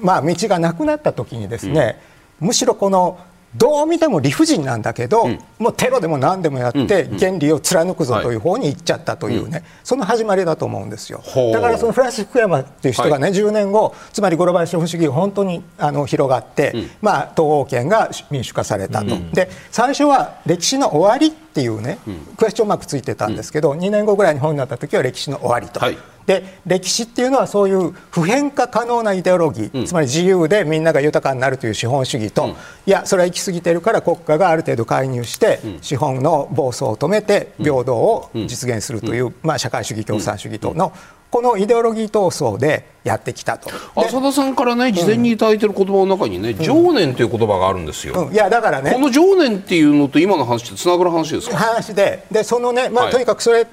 [0.01, 2.14] まあ、道がなくなった時にですね、うん、
[2.45, 3.19] むしろこの
[3.57, 11.23] どう見ても理不尽なんだけど、うん、もうテロでも何でもやって原理を貫くぞという方に行っちゃったというね、はい、その始まりだと思うんですよ。
[11.53, 21.99] だからそのフランシス・福山っていう人がね、はい、10年後つまりグローバル資本主義が本当にあの広がって、うん、まあ、東欧圏が民主化されたと、うん、で最初は歴史の終わりっていうね、
[22.37, 25.79] クエスチョンマークついてたんですけど、2年後ぐらいに本になった時は歴史の終わりと。
[25.79, 32.55] はいで歴史っていうのはそういう普遍化可能なイデオロギー、うん、つまり自由でみんなが豊かになるという資本主義と、うん、い
[32.87, 40.93] やそれは行き過ぎてるから国家がある程度介入して、うん、資本の暴走を止めて平等を実現するという、まあ、社会主義共産主義との、
[41.31, 43.69] このイデオロギー闘争でやってきたと。
[43.97, 48.93] 浅田さんからね事前にいただいてる言葉の中にね、情念という言葉があるんですよ、いやだからね。
[48.93, 51.57] この情念っていうのと今の話ってつながる話ですか？
[51.57, 53.67] 話ででそのね、まあ、とにかくそれ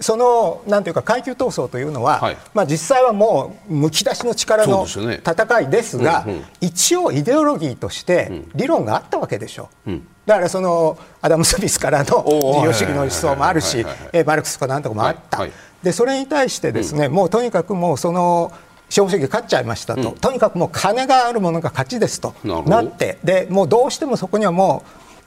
[0.00, 9.68] そのなんていうか階級闘争というのは、はい、まあ、実際はもうむき出しの力の戦いですが、ねうんうん、一応イデオロギーとして理論があったわけでしょ。
[9.86, 9.90] う。
[9.90, 13.84] ん、だからそのアダム・スミスからの自由主義の思想もあるし
[14.24, 18.52] マルクスとかなんとかもあった、はいはい、でそれに対してですね、うん、もうとにかくもうその
[18.88, 23.18] 資本主義勝っちゃいましたと、うん、とにかくもう金があるものが勝ちですとなって。
[23.24, 24.82] でもうどうしてもそこにはも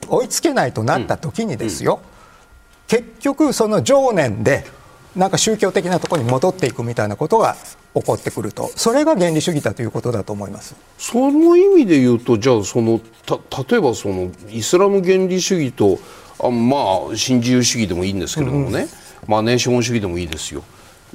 [0.09, 1.99] う追いつけないとなった時にですよ、
[2.91, 4.65] 結局その情念で
[5.15, 7.55] なんか宗教的なところに戻っていくみたいなことが
[7.93, 10.75] 起こってくるとそれが原理主義だということだと思います。
[10.97, 15.99] その意味で言うとじゃあそのた例えばそのイスラム原理主義と
[16.43, 18.87] あまあ新自由主義でもいいんですけれどもね、うん、
[19.25, 20.61] まあね資本主義でもいいですよ。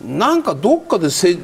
[0.03, 1.37] なんかどっかで折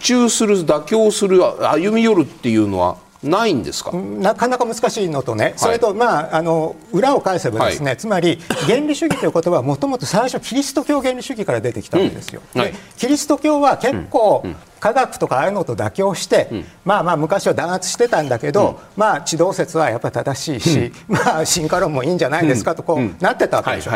[0.00, 3.92] 衷する妥協する歩み寄るっていうのはないんですか？
[3.92, 12.42] なかなか難しいのとね、それと、まあ、あの裏を返せばですね、はい、つまり原理主義という言葉はもともと最初キリスト教原理主義から出てきたわけですよ。
[12.54, 23.92] うんはい、キリスト教は結構、うん、科学とかああいうのと妥協して、うん、まあまあ昔は弾圧してたんだけど、まあ地動説はやっぱり正しいし、まあ進化論もいいんじゃないですかとこうなってたわけでしょ。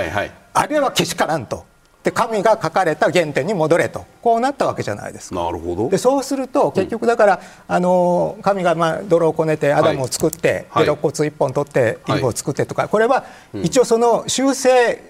[0.53, 1.64] あれはけしからんと。
[2.03, 4.07] で神が書かれた原点に戻れと。
[4.22, 5.36] こうなったわけじゃないですか。
[5.36, 5.88] なるほど。
[5.90, 7.34] でそうすると結局だから、
[7.68, 13.24] うん、あの神がまあ泥をこねてアダムを作って、はい、で肋骨一本取ってイブを作ってとか、これは
[13.62, 15.03] 一応その修正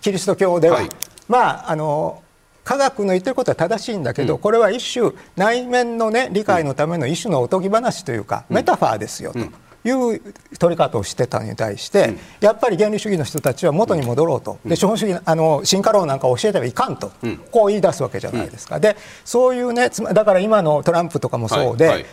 [0.00, 0.88] キリスト教では、はい、
[1.28, 2.22] まああの
[2.64, 9.40] 科学の言ってることは正しいんだけど、うん、これは一種内面のね理解のための一種のおとぎ話というか、メタファーですよと。
[9.84, 21.94] いう取り方をしてたのに対して、うん、やっぱり原理主義の人たちは元に戻ろうと、うん、で資本主義あの進化論なんか教えてはいかんと、うん、こう言い出すわけじゃないですか、でそういうねだから今のトランプとかもそうで、はい。
[21.94, 22.06] はい、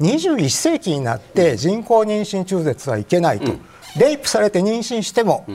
[0.00, 3.52] 21世紀になって人工妊娠中絶はいけないと、
[3.98, 5.46] レイプされて妊娠しても、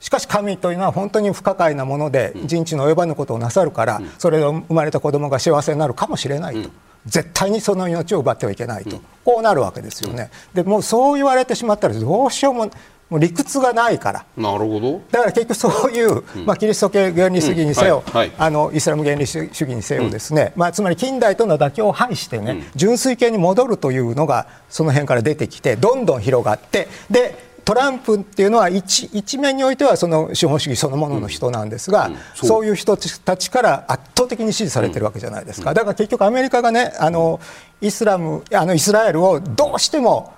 [0.00, 6.70] しかし神というのは本当に不可解なもので人知の及ばぬことをなさるからそれで生まれた子供が幸せになるかもしれないと。
[7.06, 10.30] 絶対にその命を奪ってはいけないと、こうなるわけですよね。
[10.54, 12.70] でもうそう言われてしまったらどうしようも
[13.10, 14.24] もう理屈がないから。
[14.36, 15.00] なるほど。
[15.10, 18.04] だから結局そういう、まあ、キリスト教原理主義にせよ、
[18.38, 32.48] あのイスラム原理主義にせよですね、まあ、つまり近代との妥協を排してね、純粋系に戻るというのがその辺から出てきてどんどん広がってでトランプっていうのは一一面においてはその資本主義そのものの人なんですが、うんうん、そう。
[32.48, 37.40] そういう人たちから圧倒的に支持されてるわけじゃないですか、だから結局アメリカがねあの
[37.80, 40.34] イスラムあのイスラエルをどうしても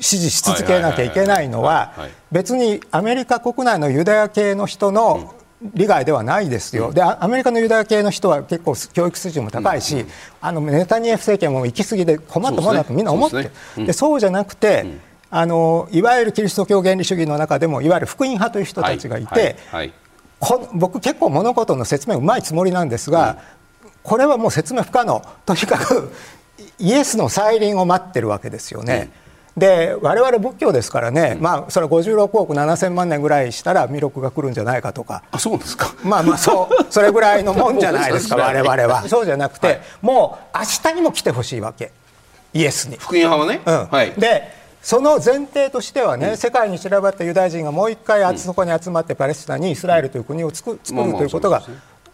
[0.00, 1.92] 支持し続けなきゃいけないのは
[2.32, 5.34] 別にアメリカ国内のユダヤ系の人の
[5.72, 10.08] 利害ではないですよ、でアメリカのユダヤ系の人は結構教育水準も高いし、うん、
[10.40, 14.84] あのネタニヤフ政権も行き過ぎで困ったものだとみんな思ってる、そう、で、そうじゃなくて、
[15.30, 19.92] あのいわゆるキリスト教原理主義の中でもいわゆる福音派という人たちがいて、はい
[20.40, 23.38] はい、僕結構物事の説明うまいつもりなんですが、
[23.82, 25.22] うん、これはもう説明不可能。
[25.46, 26.12] とにかく
[26.78, 29.10] イエスの再臨を待ってるわけですよね。
[29.56, 35.22] うん、で我々仏教ですからね、うん、まあ、それは56億7000万年ぐらいしたら弥勒が来るんじゃないかとか。
[35.30, 35.94] あそうですか。
[36.04, 39.08] まあまあそうそれぐらいのもんじゃないですか 我々は。
[39.08, 41.92] そうじゃなくて、はい、もう明日にも来てほしいわけ。
[42.52, 42.96] イエスに。
[42.98, 43.88] 福音派はね、うん。
[43.90, 51.62] はい、でその前提としてはね、うん、世界に散らばったユダヤ人がもう一回あそこに集まってパレスチナにイスラエルという国を作るということが、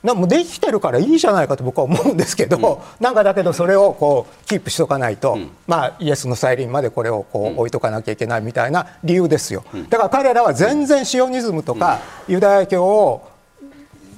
[0.04, 11.98] なもうできてるからいいじゃないかと僕は思うんですけど、うん、なんかだけどそれをこうキープしとかないと、うん、まあ、イエスの再臨までこれをこう置いとかなきゃいけないみたいな理由ですよ、だから彼らは全然シオニズムとか
[12.28, 13.28] ユダヤ教を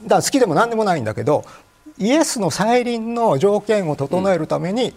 [0.07, 1.46] だ好きでも何でもないんだけど
[1.98, 4.92] イエスの再臨の条件を整えるために、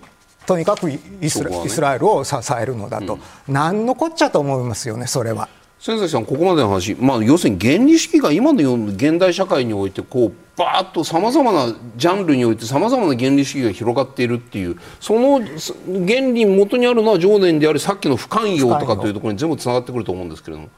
[0.46, 3.16] とにかくイスラ,、イスラエルを支えるのだと、
[3.48, 5.50] うん、何のこっちゃと思いますよねそれは。
[5.80, 15.52] 先生さんここまでの話、まあ、要するに原理式が今のような現代社会においてこうバーッとさまざまなジャンルにおいてさまざまな原理主義が広がっているっていうその原
[15.86, 20.70] 理に元にあるのは常念でありさっきの不寛容とかというところに全部つながってくると思うんですけれども。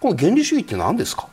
[0.00, 1.28] この原理主義って何ですか？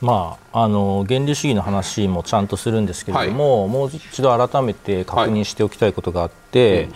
[0.00, 6.88] まあ、あの原理主義の話もちゃんとするんですけれども、はい、もう一度改めて確認しておきたいことがあって、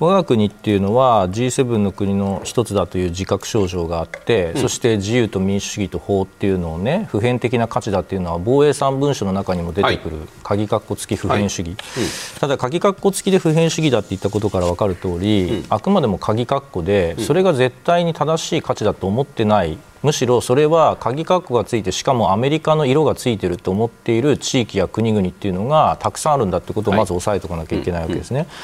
[0.00, 12.10] 我が国っていうのは G7 の国の一つだという自覚症状があって、うん、そして自由と民主主義と法っていうのをね普遍的な価値だっていうのは防衛三文書の中にも出てくる、はい、鍵括弧付き普遍主義、はいうん、
[12.40, 19.78] ただ鍵括弧付きで普遍主義だって言ったことから分かる通り、あくまでも鍵括弧でそれが絶対に正しい価値だと思ってない。
[20.04, 28.40] むしろそれは鍵括弧がついてしかもアメリカの色がついていると思っている地域や国々っていうのがたくさんあるんだってことをまず押さえておかなきゃいけないわけですね。
[28.40, 28.50] はいうん。
[28.50, 28.54] うん、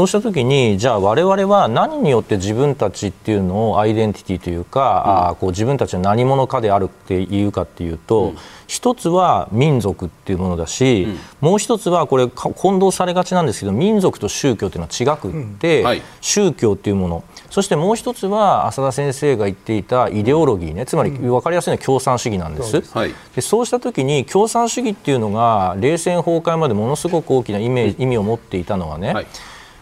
[0.00, 8.36] そうした時にじゃあ我々は何によって自分たちっていうのをアイデンティティというか、うん、あこう自分たちは何者かであるっていうかっていうと、うん。
[8.66, 15.86] 一つは民族っていうものだし、うん、もう一つはこれ混同されがちなんですけど民族と宗教っていうのは違くって、うん。
[15.86, 17.24] はい、宗教っていうもの。
[17.50, 22.70] そしてもう一つは浅田先生が言っていたイデオロギーねつまり分かりやすいのは共産主義なんです。
[22.70, 29.26] そうで、はい、そうした時に共産主義っていうのが冷戦崩壊までものすごく大きな意味意味を持っていたのはね、はい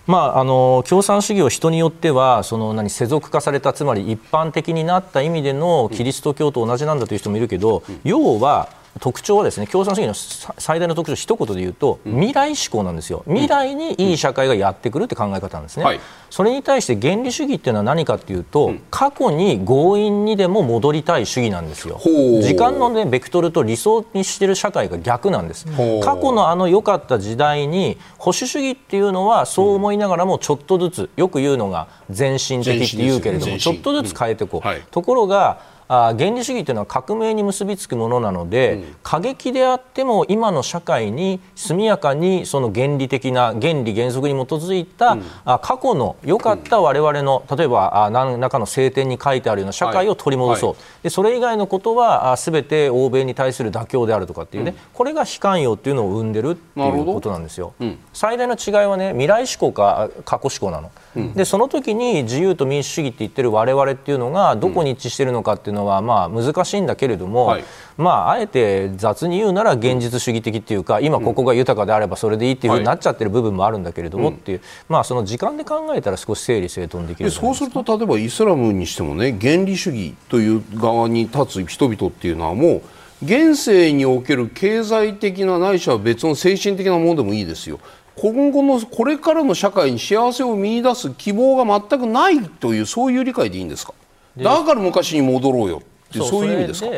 [0.09, 13.23] まあ、あの共産主義を人によってはその何世俗化されたつまり一般的になった意味でのキリスト教と同じなんだという人もいるけど、要は特徴はですね共産主義の最大の特徴一言で言うと、未来志向なんですよ。
[13.27, 22.01] 未来にいい社会がやってくるって考え方なんですね、はい、それに対して原理主義っていうのは何かっていうと、過去に強引にでも戻りたい主義なんですよ。
[22.43, 25.67] 時間のねベクトルと理想にしてる社会が逆なんです。
[26.03, 50.79] 過去のあの良かった時代に保守主義っていうのはそう思いながらもちょっとずつよく言うのが前進的って言うけれどもちょっとずつ変えていこう、はい、ところがあ原理主義というのは革命に結びつくものなので、うん、過激であっても今の社会に速やかにその原理的な原理原則に基づいた、うん、あ過去の良かった我々の例えばあ何らかの聖典に書いてあるような社会を取り戻そう、はい。
[50.79, 57.73] はい、でそれ以外のことはすべて欧米に対する妥協であるとかっていうね、うん、これが非寛容っていうのを生んでるっていうことなんですよ。
[58.13, 60.91] 最大の違いはね未来志向か過去志向なの。
[61.35, 67.65] でその時に自由と民主主義って言ってる我々っていうのがどこに一致しているのかっていうのはまあ難しいんだけれども、はい、
[67.97, 82.83] まああえて雑に言うなら現実主義的っていうか今ここが豊かであればそれでいいっていうふうになっちゃってる部分もあるんだけれどもっていう、まあその時間で考えたら少し整理整頓できるそうすると例えばイスラムにしてもね原理主義という側に立つ人々っていうのはもう
[83.21, 87.81] 現世における経済的なないしは別の精神的なものでもいいですよ
[88.21, 93.95] 今後のこれからの社会に幸せを見出す希望が全くないというそういう理解でいいんですか？
[94.37, 96.89] だから昔に戻ろうよそういう意味ですか？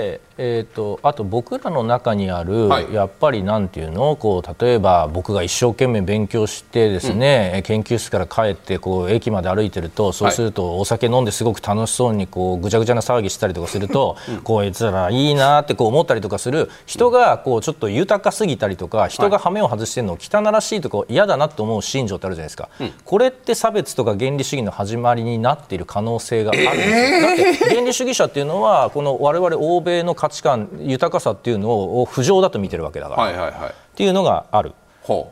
[0.43, 4.17] えーと、あと僕らの中にある、はい、やっぱりなんていうの？
[4.17, 16.71] こう例えば僕が一生懸命勉強してですね、うん、研究室から帰ってこう駅まで歩いてるとそうするとお酒飲んですごく楽しそうにこうぐちゃぐちゃな騒ぎしたりとかすると、うん、こいつらいいなってこう思ったりとかする。
[16.87, 27.21] 人がこうちょっと豊かすぎたりとか人が羽目を外してるのを汚らしいとか嫌だなと思う心情ってあるじゃないですか、うん、これって差別とか原理主義の始まりになっている可能性があるんですよ。
[27.21, 34.75] だって原理主義者っていうのはこの我々欧米の価値観豊かさっていうのを不浄だと見てるわけだから、はいはいはい、っていうのがある。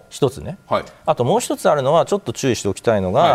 [0.08, 3.30] 一つね、はい、あともう一つあるのはちょっと注意しておきたいのが、はい、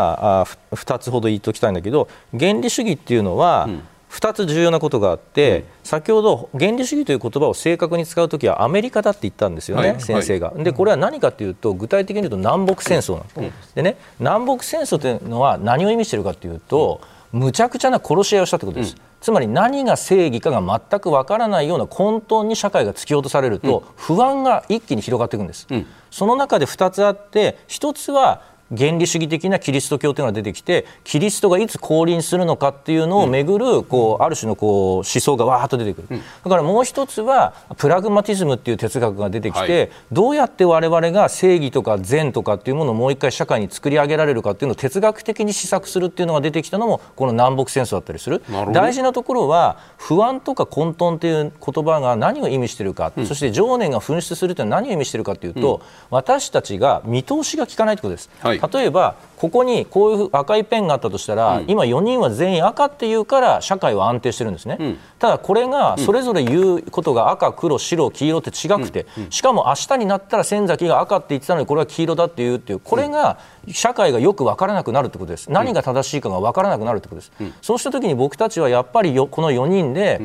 [0.73, 3.83] あ2つほど言っておきたいんだけど原理主義っていうのは、うん。
[4.09, 10.53] 2つ重要なことがあって、うん、先ほど原理主義という言葉を正確に使うときはアメリカだって言ったんですよね、はい、先生が。
[10.55, 18.95] でこれは何かというと具体的に言うと南北戦争なの、うん、でね南北戦争というのは何を意味しているかというと、むちゃくちゃな殺し合いをしたってことです。
[19.23, 28.41] つまり何が正義かが全くわからないような混沌に社会が突き落とされると不安が一気に広がっていくんです、うん、その中で2つあって1つは
[28.77, 36.07] 原理主義的なキリスト教というのが出てきてキリストがいつ降臨するのかっていうのをめぐるこうある種のこう思想がわーっと出てくる、
[36.43, 48.41] だからもう一つはプラグマティズムっていう哲学が出てきて、どうやって我々が正義とか善とかっていうものをもう一回社会に作り上げられるかっていうのを哲学的に施策するっていうのが出てきたのもこの南北戦争だったりする。
[48.71, 58.29] 大事なところは不安とか混沌っていう言葉が何を意味しているか、そして情念が噴出するというのは何を意味しているかというと、私たちが見通しが効かないということです。
[58.39, 75.49] はい例えばここにこういう赤いペンがあったとしたら、うん、今4人は全員赤っていうから社会は安定してるんですね、うん、ただこれがそれぞれ言うことが赤黒白黄色って違くて、うん、しかも明日になったら仙崎が赤って言ってたのにこれは黄色だっていうっていうこれが社会がよく分からなくなるってことです。
[75.49, 80.21] 何が正しいかが分からなくなるってことです、そうした時に僕たちはやっぱりこの4人で、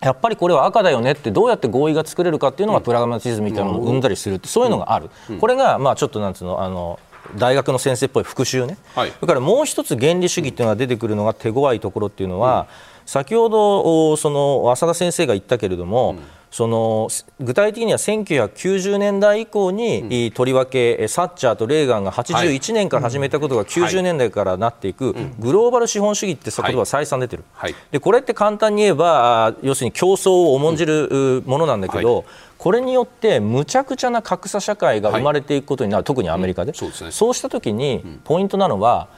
[0.00, 5.08] やっぱりこれは赤だよねってどうやって合意が作れるかっていうのがプラグマティズムみたいなものを生んだりするってそういうのがある、
[5.40, 6.98] これがまあちょっとなんつうのあの
[7.36, 12.68] 大学の先生っぽい復習ね、はい、それからもう一つ原理主義っていうのが出てくるのが手強いところっていうのは、
[13.02, 16.18] うん、先ほどその浅田先生が言ったけれども、うん。
[16.54, 17.08] その
[17.40, 32.24] 具体的には1990年代以降に、うん、とりわけサッチャーとレーガンが81年から始めたことが90年代からなっていく、グローバル資本主義って言葉は再三出てる、はい、でこれって簡単に言えば要するに競争を重んじるものなんだけど、はい
[32.64, 36.74] これによってむちゃくちゃな格差社会が生まれていくことになる、はい、特にアメリカで、うん。
[36.74, 39.08] そうでね、そうした時にポイントなのは、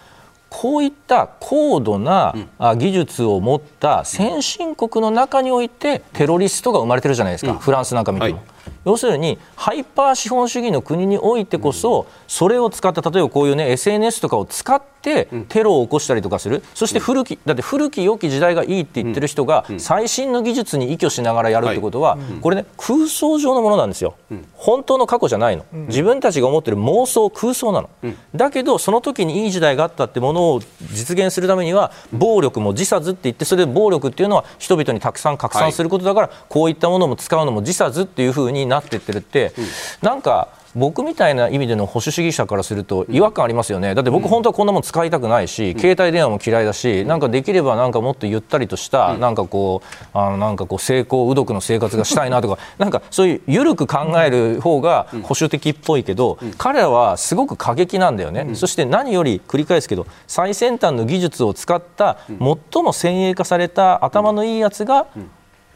[0.50, 2.34] こういった高度な
[2.76, 8.34] 技術を持った先進国の中においてテロリストが生まれてるじゃないですか、フランスなんか見ても。
[8.34, 16.62] はい要するにハイパー資本主義の国においてこそそれを使った例えばこういうね SNS とかを使ってテロを起こしたりとかする。
[16.74, 24.16] そして古きだって古き良き時代がいいって言ってる人が最新の技術に依拠しながらやるってことはこれね空想上のものなんですよ。
[24.54, 25.64] 本当の過去じゃないの。
[25.72, 27.90] 自分たちが思ってる妄想空想なの。
[28.34, 30.60] だけどその時にいい時代があったってものを
[30.92, 39.64] 実現するためには暴力も自殺って言ってそれで暴力っていうのは人々にたくさん拡散することだからこういったものも使うのも自殺っていうふうにななっていってるって、うん、
[40.02, 65.06] なんか僕みたいな意味での保守主義者からすると違和感ありますよね、だって僕、本当はこんなもん使いたくないし、うん、携帯電話も嫌いだし、なんかできればなんかもっとゆったりとした、なんかこう、あのなんかこう成功、うどくの生活がしたいなとか、なんかそういう緩く考える方が保守的っぽいけど、彼らはすごく過激なんだよね、そして何より繰り返すけど、最先端の技術を使った、最も先鋭化された頭のいいやつが、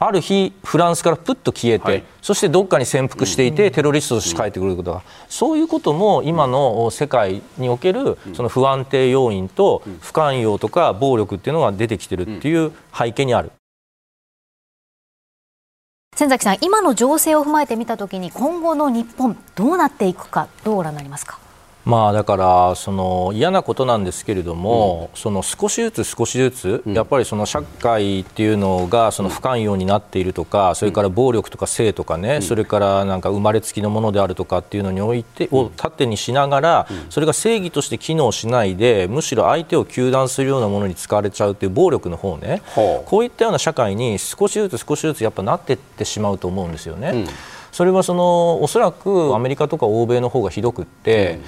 [0.03, 13.53] ある日、フランスからぷっと消えて、はい、そしてどっかに潜伏していて、テロリストとして帰ってくることが、そういうことも今の世界におけるその不安定要因と不寛容とか暴力っていうのが出てきてるっていう背景にある。
[16.17, 21.39] 千崎さん、今の情勢を踏まえてみたときに、今後の日本、どうなっていくか、どうご覧になりますか？
[21.85, 47.25] まあ、だからその嫌なことなんですけれども、うん、その少しずつ少しずつ、やっぱりその社会っていうのがその不寛容になっているとか、それから暴力とか性とかね、それからなんか生まれつきのものであるとかっていうのにおいて、を盾にしながら、それが正義として機能しないでむしろ相手を糾弾するようなものに使われちゃうっていう暴力の方ね、こういったような社会に少しずつ少しずつやっぱなっていってしまうと思うんですよね。
[47.73, 51.43] それはそのおそらくアメリカとか欧米の方がひどくって、うん、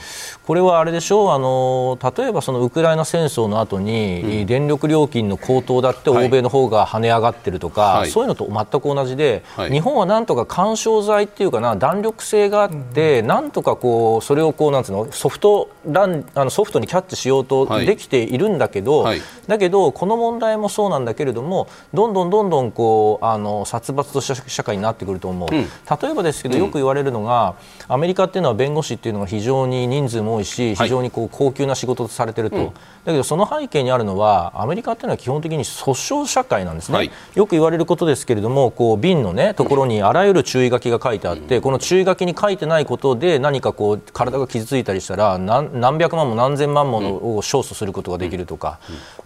[0.46, 25.54] これはあれでしょうあの例えばそのウクライナ戦争の後に、電力料金の高騰だって欧米の方が跳ね上がってるとか、はい、そういうのと全く同じで、はい、日本はなんとか干渉剤っていうかな弾力性があって、うん、なんとかこうそれをこうなんつうのソフトランあのソフトにキャッチしようとできているんだけど、はい、だけどこの問題もそうなんだけれどもどんどんどんどんこうあの殺伐とした社会になってくると思う。
[25.54, 27.54] うん、例えばですけどよく言われるのが、
[27.88, 32.72] アメリカっていうのは弁護士っていうのが非常に人数も多いし非常にこう高級な仕事とされてると、はい、だ
[33.12, 35.92] けどその背景にあるのはアメリカっていうのは基本的に訴
[36.22, 48.78] 訟社会なんですね、はい、よく言われることですけれどもこう瓶の、ね、ところにあらゆる注意書きが書いてあって、この注意書きに書いてないことで何かこう体が傷ついたりしたら何百万も何千万ものを勝訴することができるとか、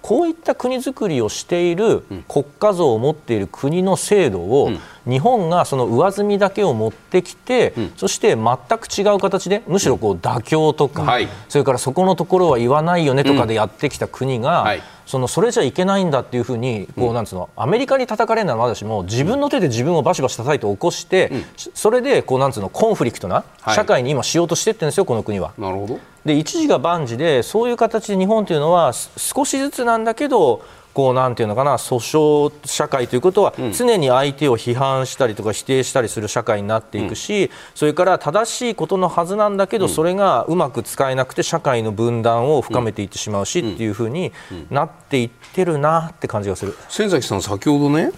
[0.03, 4.71] こういった国づくりをしている国家像を持っている国の制度を、
[5.07, 21.31] 日本がその上積みだけを持ってきて、うん、そして全く違う形でむしろこう妥協とか、うんはい、それからそこのところは言わないよねとかでやってきた国が、はい、そのそれじゃいけないんだっていうふうにこうなんつうのアメリカに叩かれるのはまだしも自分の手で自分をバシバシ叩いて起こして、
[21.75, 23.45] それでこうなんつうのコンフリクトな
[23.75, 25.53] 社会に今しようとしてってるんですよ、この国は。
[25.57, 26.01] なるほど。
[26.25, 30.65] で一時が万事でそういう形で日本というのは少しずつなんだけど
[30.97, 44.33] こうなんていうのかな訴訟社会ということは、常に相手を批判したりとか否定したりする社会になっていくし、それから正しいことのはずなんだけど、それがうまく使えなくて社会の分断を深めていってしまうし、っていうふうに
[44.71, 46.75] なっていってるなって感じがする。
[46.89, 48.13] 先崎さん先ほどね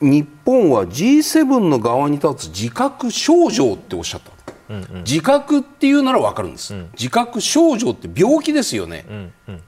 [0.00, 4.32] 日本は G7 の側に立つ自覚症状っておっしゃった。
[4.68, 9.60] うんうん、自覚っていうなら分かるんです、うん、自覚症状って病気ですよね、うんうん、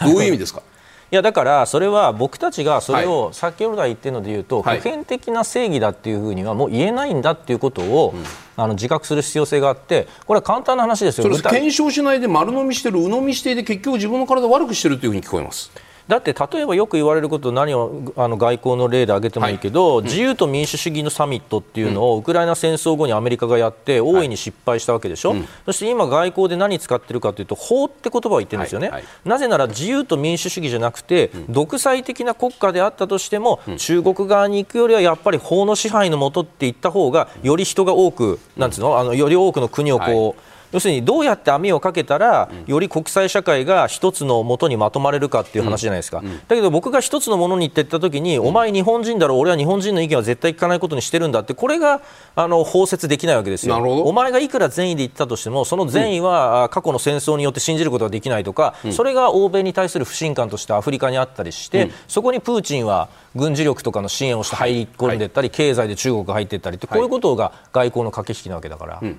[0.00, 0.62] どういう意味ですか？
[1.10, 7.22] いやだからそれは僕たちがそれを先ほど言ってるので言うと、普遍的な正義だっていうふうにはもう言えないん。
[7.22, 8.14] だっていうことを、
[8.56, 11.30] あの自覚する必要性があってこれは簡単な話ですよ。
[11.30, 15.70] 検証しないで丸飲みしてる鵜呑みしていて結局自分の体を悪くしてるというふうに聞こえます。
[16.06, 38.98] だって例えばよく言われること何をあの外交の例で挙げてもいいけど、はい、自由と民主主義のサミットっていうのを、ウクライナ戦争後にアメリカがやって大いに失敗したわけでしょ、はい、そして今、外交で何使ってるかというと法って言葉を言ってるんですよね、はい、なぜなら自由と民主主義じゃなくて、うん、独裁的な国家であったとしても、うん、中国側に行くよりはやっぱり法の支配のもとって言った方がより人が多くなんつうの？
[38.98, 52.00] あのより多くの国をこう、要するにどうやって網をかけたら、より国際社会が一つのもとにまとまれるかっていう話じゃないですか、だけど僕が一つのものにって言った時に、お前日本人だろ俺は日本人の意見は絶対聞かないことにしてるんだってこれが
[52.34, 53.76] あの包摂できないわけですよ。
[53.76, 65.28] お前がいくら善意で言ったとしてもその善意は過去の戦争によって信じることができないとか、それが欧米に対する不信感としてアフリカにあったりして、そこにプーチンは軍事力とかの支援をして入り込んでい。
[65.34, 69.10] ったり、経済で中国が入っていったりってこういうことが外交の駆け引きなわけだから、うん。
[69.12, 69.14] っ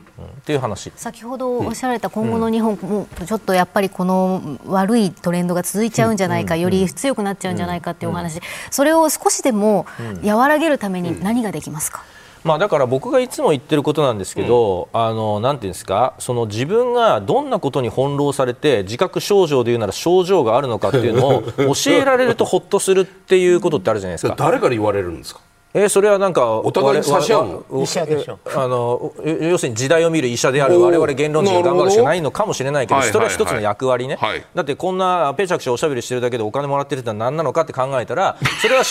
[0.46, 0.92] ていう話。
[0.96, 8.40] 先ほどおっしゃられた今後の日本もちょっとやっぱりこの悪いトレンドが続いちゃうんじゃないか、より強くなっちゃうんじゃないかっていうお話、
[8.72, 9.86] それを少しでも
[10.24, 12.04] 和らげるために何ができますか、
[12.44, 16.14] まあ、だから僕がいつも言ってることなんですけど、うん、あのなんていうんですか？
[16.20, 21.44] その自分がどんなことに翻弄されて自覚症状でいうなら症状があるのかっていうのを
[21.74, 24.36] 教えられるとほっとするっていうことってあるじゃないですか。
[24.38, 25.42] 誰から言われるんですか？
[25.78, 27.84] えー、それはなんかお互い差し合うの？
[27.84, 28.40] 医者でしょ。
[28.46, 38.86] あの要するに時代を見る医者である我々言論人が頑張るしかないのかもしれないけどそれは一つの役割ね、はい、だってこんなペチャクチャおしゃべりしてるだけでお金もらってるってのは何なのかって考えたらそれは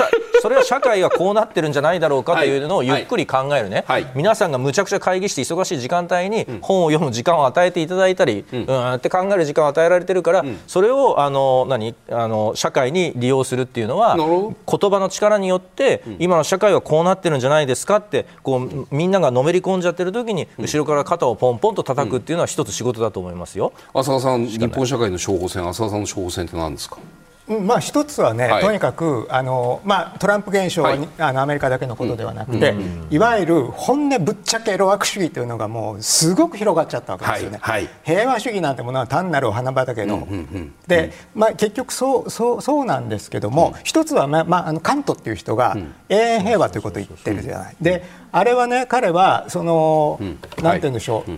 [0.44, 4.02] それは社会がこうなってるんじゃないだろうかというのをゆっくり考えるね、はい。
[4.04, 11.94] はい、皆さんがむちゃくちゃ会議して忙しい時間帯に本を読む時間を与えていただいたり、うん、うんって考える時間を与えられてるから、うん、それをあの何？
[12.10, 23.72] あの社会に利用するっていうのは言葉の力によって今の社会はこうなってるんじゃないないですかってこうみんながのめり込んじゃってる時に後ろから肩をポンポンと叩くっていうのは一つ仕事だと思いますよ。
[23.94, 26.98] 浅田さん日本社会の処方箋浅田さんの処方箋って何ですか？
[27.46, 45.76] まあ、一つはね、はい、とにかくあの、まあ、トランプ現象は、はい、あのアメリカだけのことではなくて、うん、いわゆる本音ぶっちゃけエロワーク主義というのがもうすごく広がっちゃったわけですよね、はい、平和主義なんてものは単なるお花畑の、うんうんうん、で、まあ、結局そうそうそうなんですけども、うん、一つは、ままあ、あのカントっていう人が
[46.08, 47.76] 永遠平和ということを言ってるじゃない。
[47.80, 50.18] であれはね彼はその、
[50.62, 51.30] なんて言うんでしょう、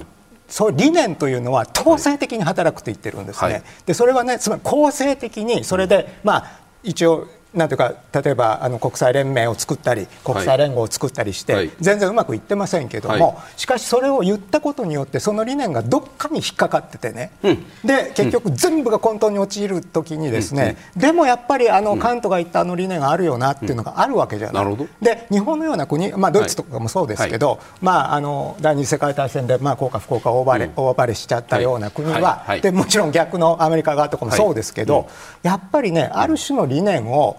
[0.49, 7.27] そう理念というのは統制的に働くと言ってるんですね、はい、でそれはねつまり公正的にそれで、まあ一応
[7.57, 24.77] なんていうか例えばあの国際連盟を作ったり国際連合を作ったりして、はい、全然うまくいってませんけども、はい、しかしそれを言ったことによってその理念がどっかに引っかかっててね、うん、で結局全部が混沌に陥る時にですね、うん、でもやっぱりあの、カントが言ったあの理念があるよなっていうのがあるわけじゃない。
[25.01, 35.09] で日本のような国、まあ、ドイツとかもそうですけど、はい、まあ、あの第二次世界大戦で、まあ、効果不効果大暴れ,、大暴れしちゃったような国は、でもちろん逆のアメリカ側とかもそうですけど、
[35.43, 37.37] やっぱりねある種の理念を、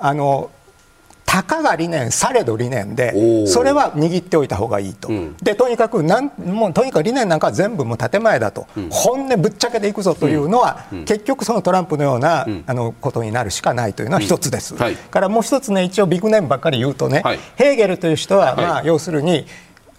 [0.00, 0.50] あの
[1.30, 19.46] たかが理念されど理念でそれは握っておいた方がいいと、うん、でとにかくなんもうとにかく理念なんかは全部もう建前だと、うん、本音ぶっちゃけていくぞというのは、うん、結局そのトランプのような、あのことになるしかないというのは一つです、はい、からもう一つね一応ビッグネームばっかり言うとね、はい、ヘーゲルという人は、まあ、要するに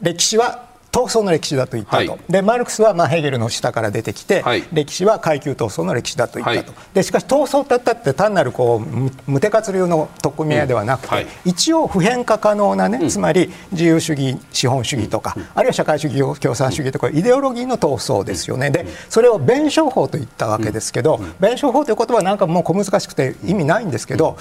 [0.02, 18.70] 歴史は闘争の歴史だと言ったと、はい、でマルクスはまあヘーゲルの下から出てきて、はい、歴史は階級闘争の歴史だと言ったと、はい、でしかし闘争ってったって単なるこう無手活流の取っ組み合いではなくて、うん、一応普遍化可能なね、うん、つまり自由主義資本主義とか、うん、あるいは社会主義共産主義とかイデオロギーの闘争ですよね。
[18.70, 24.38] でそれを弁証法と言ったわけですけど、弁証法という言葉はなんかもう小難しくて意味ないんですけど、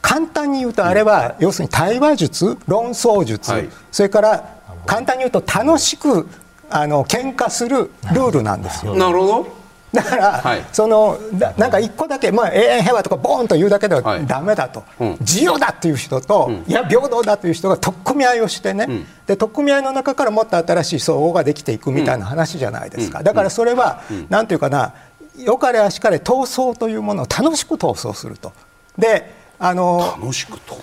[0.00, 3.52] 簡単に言うとあれは要するに対話術論争術、
[3.92, 6.28] それから簡単に言うと楽しく
[6.70, 8.94] あの喧嘩するルールなんですよ。
[8.94, 9.62] なるほど。
[9.92, 11.18] だから、はい、その
[11.58, 24.94] なんか一個だけ、まあ、永遠平和とかボーンと言うだけではだめだと、はいうん、自由だっていう人と、うん、いや平等だという人が取っ組み合いをしてね、うん、で取っ組み合いの中からもっと新しい相互ができていくみたいな話じゃないですか、だからそれは、なんていうかな
[25.38, 28.52] よかれあしかれ闘争というものを楽しく闘争すると。
[28.96, 30.18] であの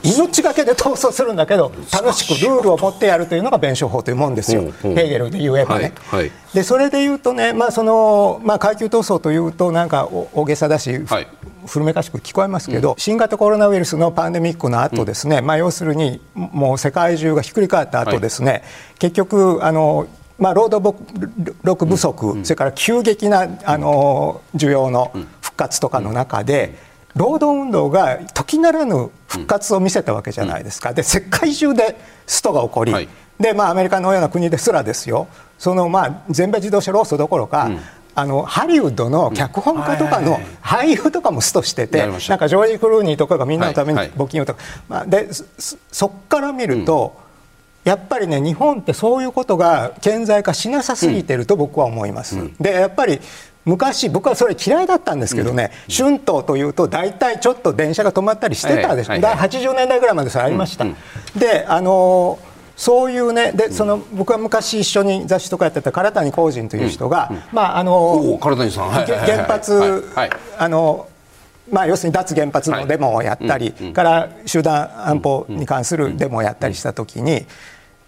[0.04, 5.92] 命がけで闘争するんだけど楽しくルールを持ってやるというのが弁証法というもんですよ、ヘーゲルで言えばね。
[6.06, 11.28] はいはい、でそれで言うとね、まあそのまあ、階級闘争というとなんか大げさだし、はい、
[11.68, 18.64] 古めかしく聞こえますけど、うん、新型コロナウイルスのパンデミックの後ですね、うん、まあ、要するにもう世界中がひっくり返った後ですね、
[18.98, 20.08] 結局あの
[20.38, 20.96] まあ、労働
[21.66, 25.12] 力不足、うん、それから急激なあの需要の
[25.42, 33.10] 復活とかの中で、労働運動が時ならぬ復活を見せたわけじゃないですか、で世界中でストが起こり、はい、
[33.40, 35.28] でまあ、アメリカのような国ですらですよ。
[35.58, 37.80] その、まあ、全米自動車労組どころか、うん。
[38.16, 44.60] あのハリウッドの脚本家とかの俳優とかもストしてて、なんかジョージ・クルーニーとかがみんなのために募金をとか、
[44.90, 45.30] まあ、で
[45.92, 47.16] そこから見ると、
[47.86, 52.36] やっぱりね日本ってそういうことが顕在化しなさすぎてると僕は思います。
[52.60, 53.22] でやっぱり
[53.66, 59.22] 昔僕はそれ嫌いだったんですけどね、うん、春闘というと大体ちょっと電車が止まったりしてたでしょ、はい。
[59.22, 60.90] はい、80年代ぐらいまでそれありました、うん。
[60.92, 60.94] う
[61.38, 62.40] ん、であの
[62.80, 70.08] そういうねでその僕は昔一緒に雑誌とかやってた唐谷光人という人が、まああの唐谷さん、原発、
[70.58, 71.10] あの
[71.70, 77.46] まあ、要するに脱原発のデモをやったり、から集団安保に関するデモをやったりしたときに、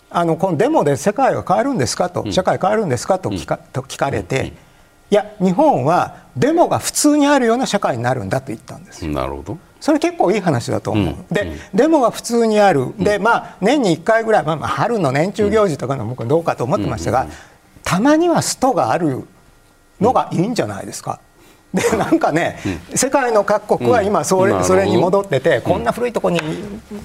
[0.09, 4.53] あのこのデモで世界が変わるんですかと、社会変わるんですかと聞かと聞かれて、
[5.11, 9.05] いや、日本はデモが普通にあるような社会になるんだと言ったんです。
[9.05, 9.57] なるほど。
[9.81, 17.27] それ結構いい話だと思う、うん、で、デモが普通にある、でまあ、年に1回ぐらい、まあ、春の年中行事とかの僕はどうかと思ってましたが、
[17.83, 19.27] たまにはストがある
[19.99, 21.19] のがいいんじゃないですか。
[21.73, 22.59] でなんかね、
[22.91, 26.41] うん、世界の各国は今それうん、それに戻ってて、こんな古いところに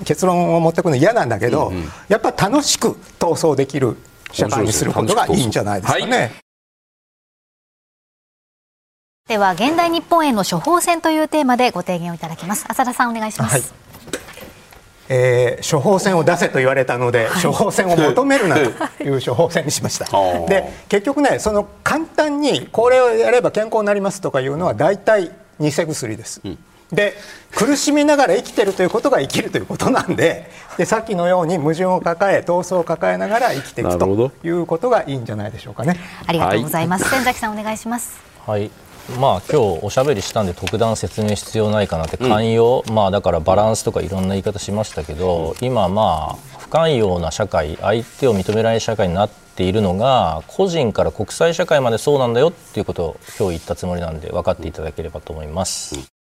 [0.05, 1.77] 結論を持ってくるの嫌なんだけど、うん。
[1.77, 3.97] うん、やっぱ楽しく闘争できる
[4.33, 6.46] 社会にすることがいいんじゃないですかね。
[9.29, 12.65] では現代日本への処方箋というテーマでご提言をいただきます。
[12.69, 13.63] 浅田さんお願いします、はい、
[15.09, 18.63] えー、処方箋を出せと言われたので、はい、処方箋を求めるなと
[19.03, 19.09] い。
[19.09, 20.07] う処方箋にしました。
[20.47, 26.59] で結局ねその簡単にこれをやれば健康になりますとかいうのは大体偽薬です、うん。
[26.93, 27.15] で
[27.51, 35.99] 苦しみながら生きてるということが生きるということなんででさっきのように矛盾を抱え闘争を抱えながら生きていくということがいいんじゃないでしょうかね。
[36.29, 38.21] ありがとうございます、はい、千崎さんお願いします。
[38.47, 38.71] はい
[39.21, 56.16] まあ今日おしゃべりしたんで特段説明必要ないかなって寛容、うん、まあだからバランスとかいろんな言い方しましたけど、うん、今まあ不寛容な社会相手を認められない社会になっているのが個人から国際社会までそうなんだよっていうことを今日言ったつもりなんで分かっていただければと思います。